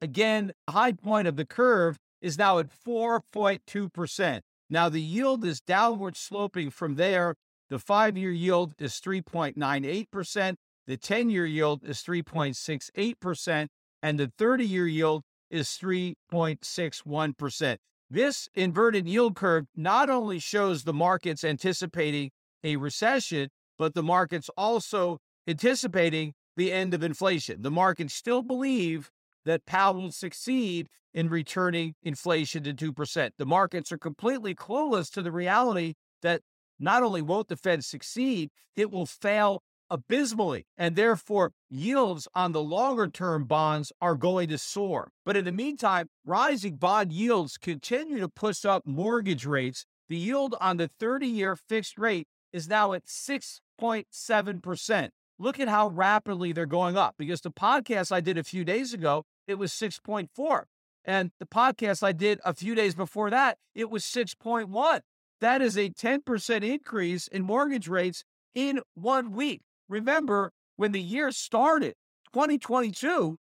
[0.00, 4.40] again, high point of the curve, is now at 4.2%.
[4.68, 7.36] Now, the yield is downward sloping from there.
[7.68, 10.56] The five year yield is 3.98%.
[10.86, 13.68] The 10 year yield is 3.68%.
[14.02, 17.76] And the 30 year yield is 3.61%.
[18.08, 22.30] This inverted yield curve not only shows the markets anticipating
[22.62, 23.48] a recession,
[23.78, 27.62] but the market's also anticipating the end of inflation.
[27.62, 29.10] The markets still believe
[29.44, 33.30] that Powell will succeed in returning inflation to 2%.
[33.38, 36.42] The markets are completely clueless to the reality that
[36.78, 40.66] not only won't the Fed succeed, it will fail abysmally.
[40.76, 45.10] And therefore, yields on the longer term bonds are going to soar.
[45.24, 49.86] But in the meantime, rising bond yields continue to push up mortgage rates.
[50.08, 55.10] The yield on the 30 year fixed rate is now at 6.7%.
[55.38, 58.94] Look at how rapidly they're going up because the podcast I did a few days
[58.94, 60.62] ago, it was 6.4.
[61.04, 65.00] And the podcast I did a few days before that, it was 6.1.
[65.40, 69.60] That is a 10% increase in mortgage rates in one week.
[69.88, 71.94] Remember, when the year started,
[72.32, 73.38] 2022,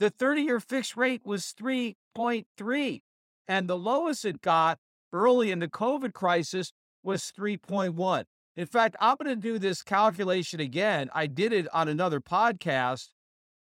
[0.00, 3.00] the 30 year fixed rate was 3.3.
[3.46, 4.78] And the lowest it got
[5.12, 8.24] early in the COVID crisis was 3.1.
[8.56, 11.10] In fact, I'm going to do this calculation again.
[11.12, 13.08] I did it on another podcast,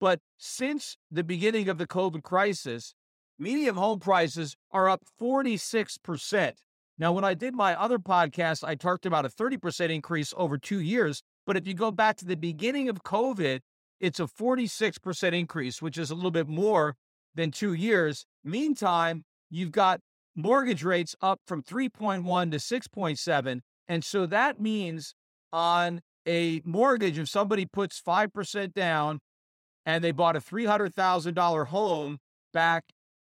[0.00, 2.94] but since the beginning of the COVID crisis,
[3.38, 6.52] medium home prices are up 46%.
[6.98, 10.80] Now, when I did my other podcast, I talked about a 30% increase over two
[10.80, 11.22] years.
[11.46, 13.60] But if you go back to the beginning of COVID,
[14.00, 16.96] it's a 46% increase, which is a little bit more
[17.34, 18.24] than two years.
[18.44, 20.00] Meantime, you've got
[20.34, 23.60] mortgage rates up from 3.1 to 6.7.
[23.88, 25.14] And so that means
[25.52, 29.20] on a mortgage, if somebody puts 5% down
[29.84, 32.18] and they bought a $300,000 home
[32.52, 32.84] back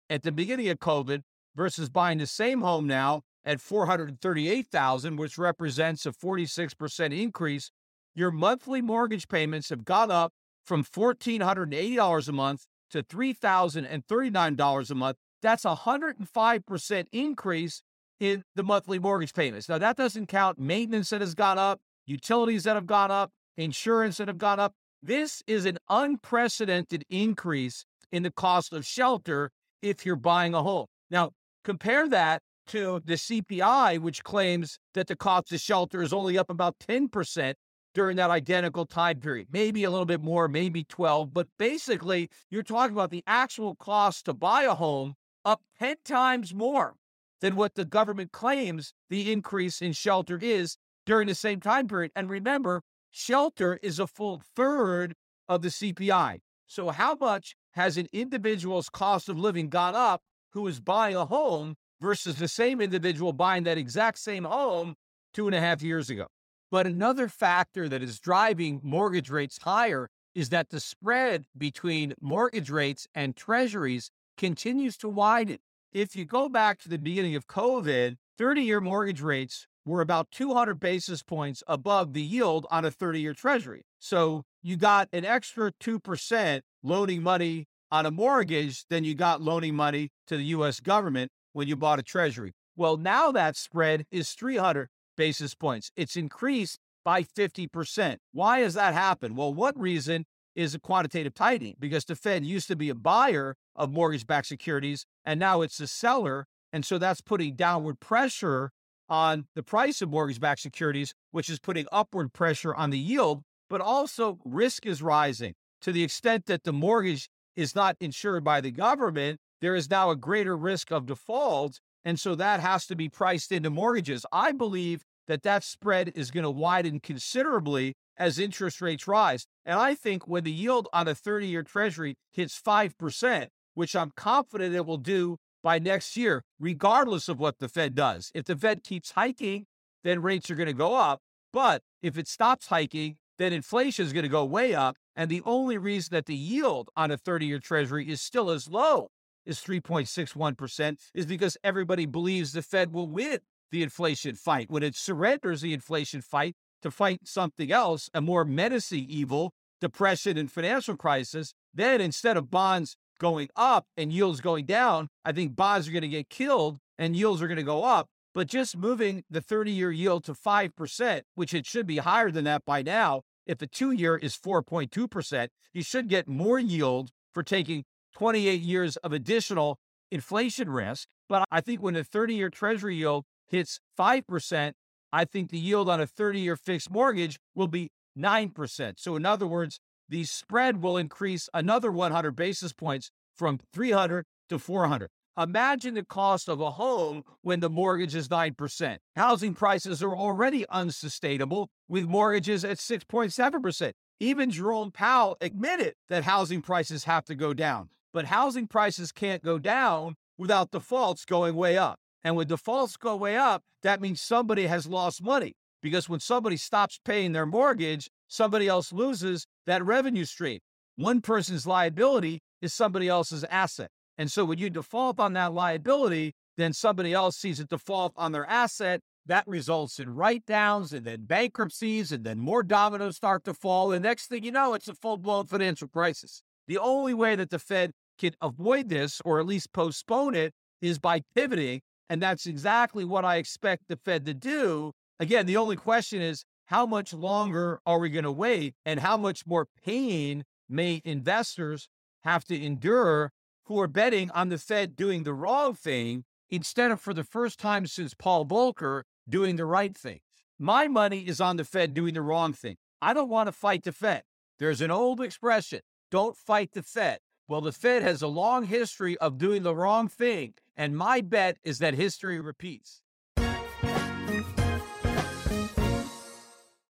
[0.10, 1.22] at the beginning of COVID
[1.56, 7.72] versus buying the same home now at 438,000, which represents a 46% increase,
[8.16, 10.32] your monthly mortgage payments have gone up
[10.66, 15.18] from $1,480 a month to $3,039 a month.
[15.42, 17.82] That's a 105% increase
[18.24, 19.68] in the monthly mortgage payments.
[19.68, 24.16] Now, that doesn't count maintenance that has gone up, utilities that have gone up, insurance
[24.18, 24.74] that have gone up.
[25.02, 29.52] This is an unprecedented increase in the cost of shelter
[29.82, 30.86] if you're buying a home.
[31.12, 31.32] Now,
[31.66, 36.50] compare that to the CPI, which claims that the cost of shelter is only up
[36.50, 37.56] about 10%
[37.94, 39.48] during that identical time period.
[39.52, 44.24] Maybe a little bit more, maybe 12, but basically you're talking about the actual cost
[44.26, 46.96] to buy a home up 10 times more
[47.44, 52.10] than what the government claims the increase in shelter is during the same time period.
[52.16, 52.82] And remember,
[53.12, 55.14] shelter is a full third
[55.50, 56.40] of the CPI.
[56.68, 60.22] So how much has an individual's cost of living gone up
[60.54, 64.96] who is buying a home versus the same individual buying that exact same home
[65.34, 66.28] two and a half years ago?
[66.72, 72.70] But another factor that is driving mortgage rates higher is that the spread between mortgage
[72.70, 75.60] rates and treasuries continues to widen.
[75.94, 80.32] If you go back to the beginning of COVID, 30 year mortgage rates were about
[80.32, 83.84] 200 basis points above the yield on a 30 year treasury.
[84.00, 89.76] So you got an extra 2% loaning money on a mortgage than you got loaning
[89.76, 92.54] money to the US government when you bought a treasury.
[92.76, 95.92] Well, now that spread is 300 basis points.
[95.96, 98.18] It's increased by 50%.
[98.32, 99.38] Why has that happened?
[99.38, 100.26] Well, one reason
[100.56, 104.48] is a quantitative tightening because the Fed used to be a buyer of mortgage backed
[104.48, 106.46] securities and now it's a seller.
[106.72, 108.72] And so that's putting downward pressure
[109.10, 113.44] on the price of mortgage backed securities, which is putting upward pressure on the yield,
[113.70, 118.62] but also risk is rising to the extent that the mortgage is not insured by
[118.62, 119.40] the government.
[119.62, 123.52] There is now a greater risk of default and so that has to be priced
[123.52, 124.26] into mortgages.
[124.32, 129.48] I believe that that spread is going to widen considerably as interest rates rise.
[129.66, 134.12] And I think when the yield on a 30 year treasury hits 5%, which I'm
[134.16, 138.32] confident it will do by next year, regardless of what the Fed does.
[138.36, 139.66] If the Fed keeps hiking,
[140.04, 141.22] then rates are going to go up.
[141.52, 144.98] But if it stops hiking, then inflation is going to go way up.
[145.16, 148.68] And the only reason that the yield on a 30 year treasury is still as
[148.68, 149.10] low
[149.46, 153.40] is 3.61% is because everybody believes the Fed will win
[153.72, 154.70] the inflation fight.
[154.70, 160.38] When it surrenders the inflation fight to fight something else, a more menacing evil, depression
[160.38, 165.56] and financial crisis, then instead of bonds going up and yields going down, I think
[165.56, 168.08] bonds are going to get killed and yields are going to go up.
[168.34, 172.46] But just moving the 30 year yield to 5%, which it should be higher than
[172.46, 177.44] that by now, if the two year is 4.2%, you should get more yield for
[177.44, 177.84] taking
[178.16, 179.80] 28 years of additional
[180.12, 181.08] inflation risk.
[181.28, 184.74] But I think when the 30 year treasury yield hits 5%,
[185.14, 188.94] I think the yield on a 30 year fixed mortgage will be 9%.
[188.98, 194.58] So, in other words, the spread will increase another 100 basis points from 300 to
[194.58, 195.10] 400.
[195.38, 198.98] Imagine the cost of a home when the mortgage is 9%.
[199.16, 203.94] Housing prices are already unsustainable with mortgages at 6.7%.
[204.20, 207.90] Even Jerome Powell admitted that housing prices have to go down.
[208.14, 212.00] But housing prices can't go down without defaults going way up.
[212.24, 216.58] And when defaults go way up, that means somebody has lost money because when somebody
[216.58, 220.60] stops paying their mortgage, somebody else loses that revenue stream.
[220.96, 223.90] One person's liability is somebody else's asset.
[224.18, 228.32] And so when you default on that liability, then somebody else sees a default on
[228.32, 229.02] their asset.
[229.26, 233.92] That results in write downs and then bankruptcies, and then more dominoes start to fall.
[233.92, 236.44] And next thing you know, it's a full blown financial crisis.
[236.68, 241.00] The only way that the Fed can avoid this or at least postpone it is
[241.00, 241.82] by pivoting.
[242.14, 244.92] And that's exactly what I expect the Fed to do.
[245.20, 249.18] Again, the only question is how much longer are we going to wait and how
[249.18, 251.90] much more pain may investors
[252.24, 253.32] have to endure
[253.64, 257.60] who are betting on the Fed doing the wrong thing instead of, for the first
[257.60, 260.20] time since Paul Volcker, doing the right thing.
[260.60, 262.76] My money is on the Fed doing the wrong thing.
[263.02, 264.22] I don't want to fight the Fed.
[264.60, 265.80] There's an old expression
[266.12, 267.22] don't fight the Fed.
[267.48, 271.58] Well, the Fed has a long history of doing the wrong thing, and my bet
[271.64, 273.03] is that history repeats.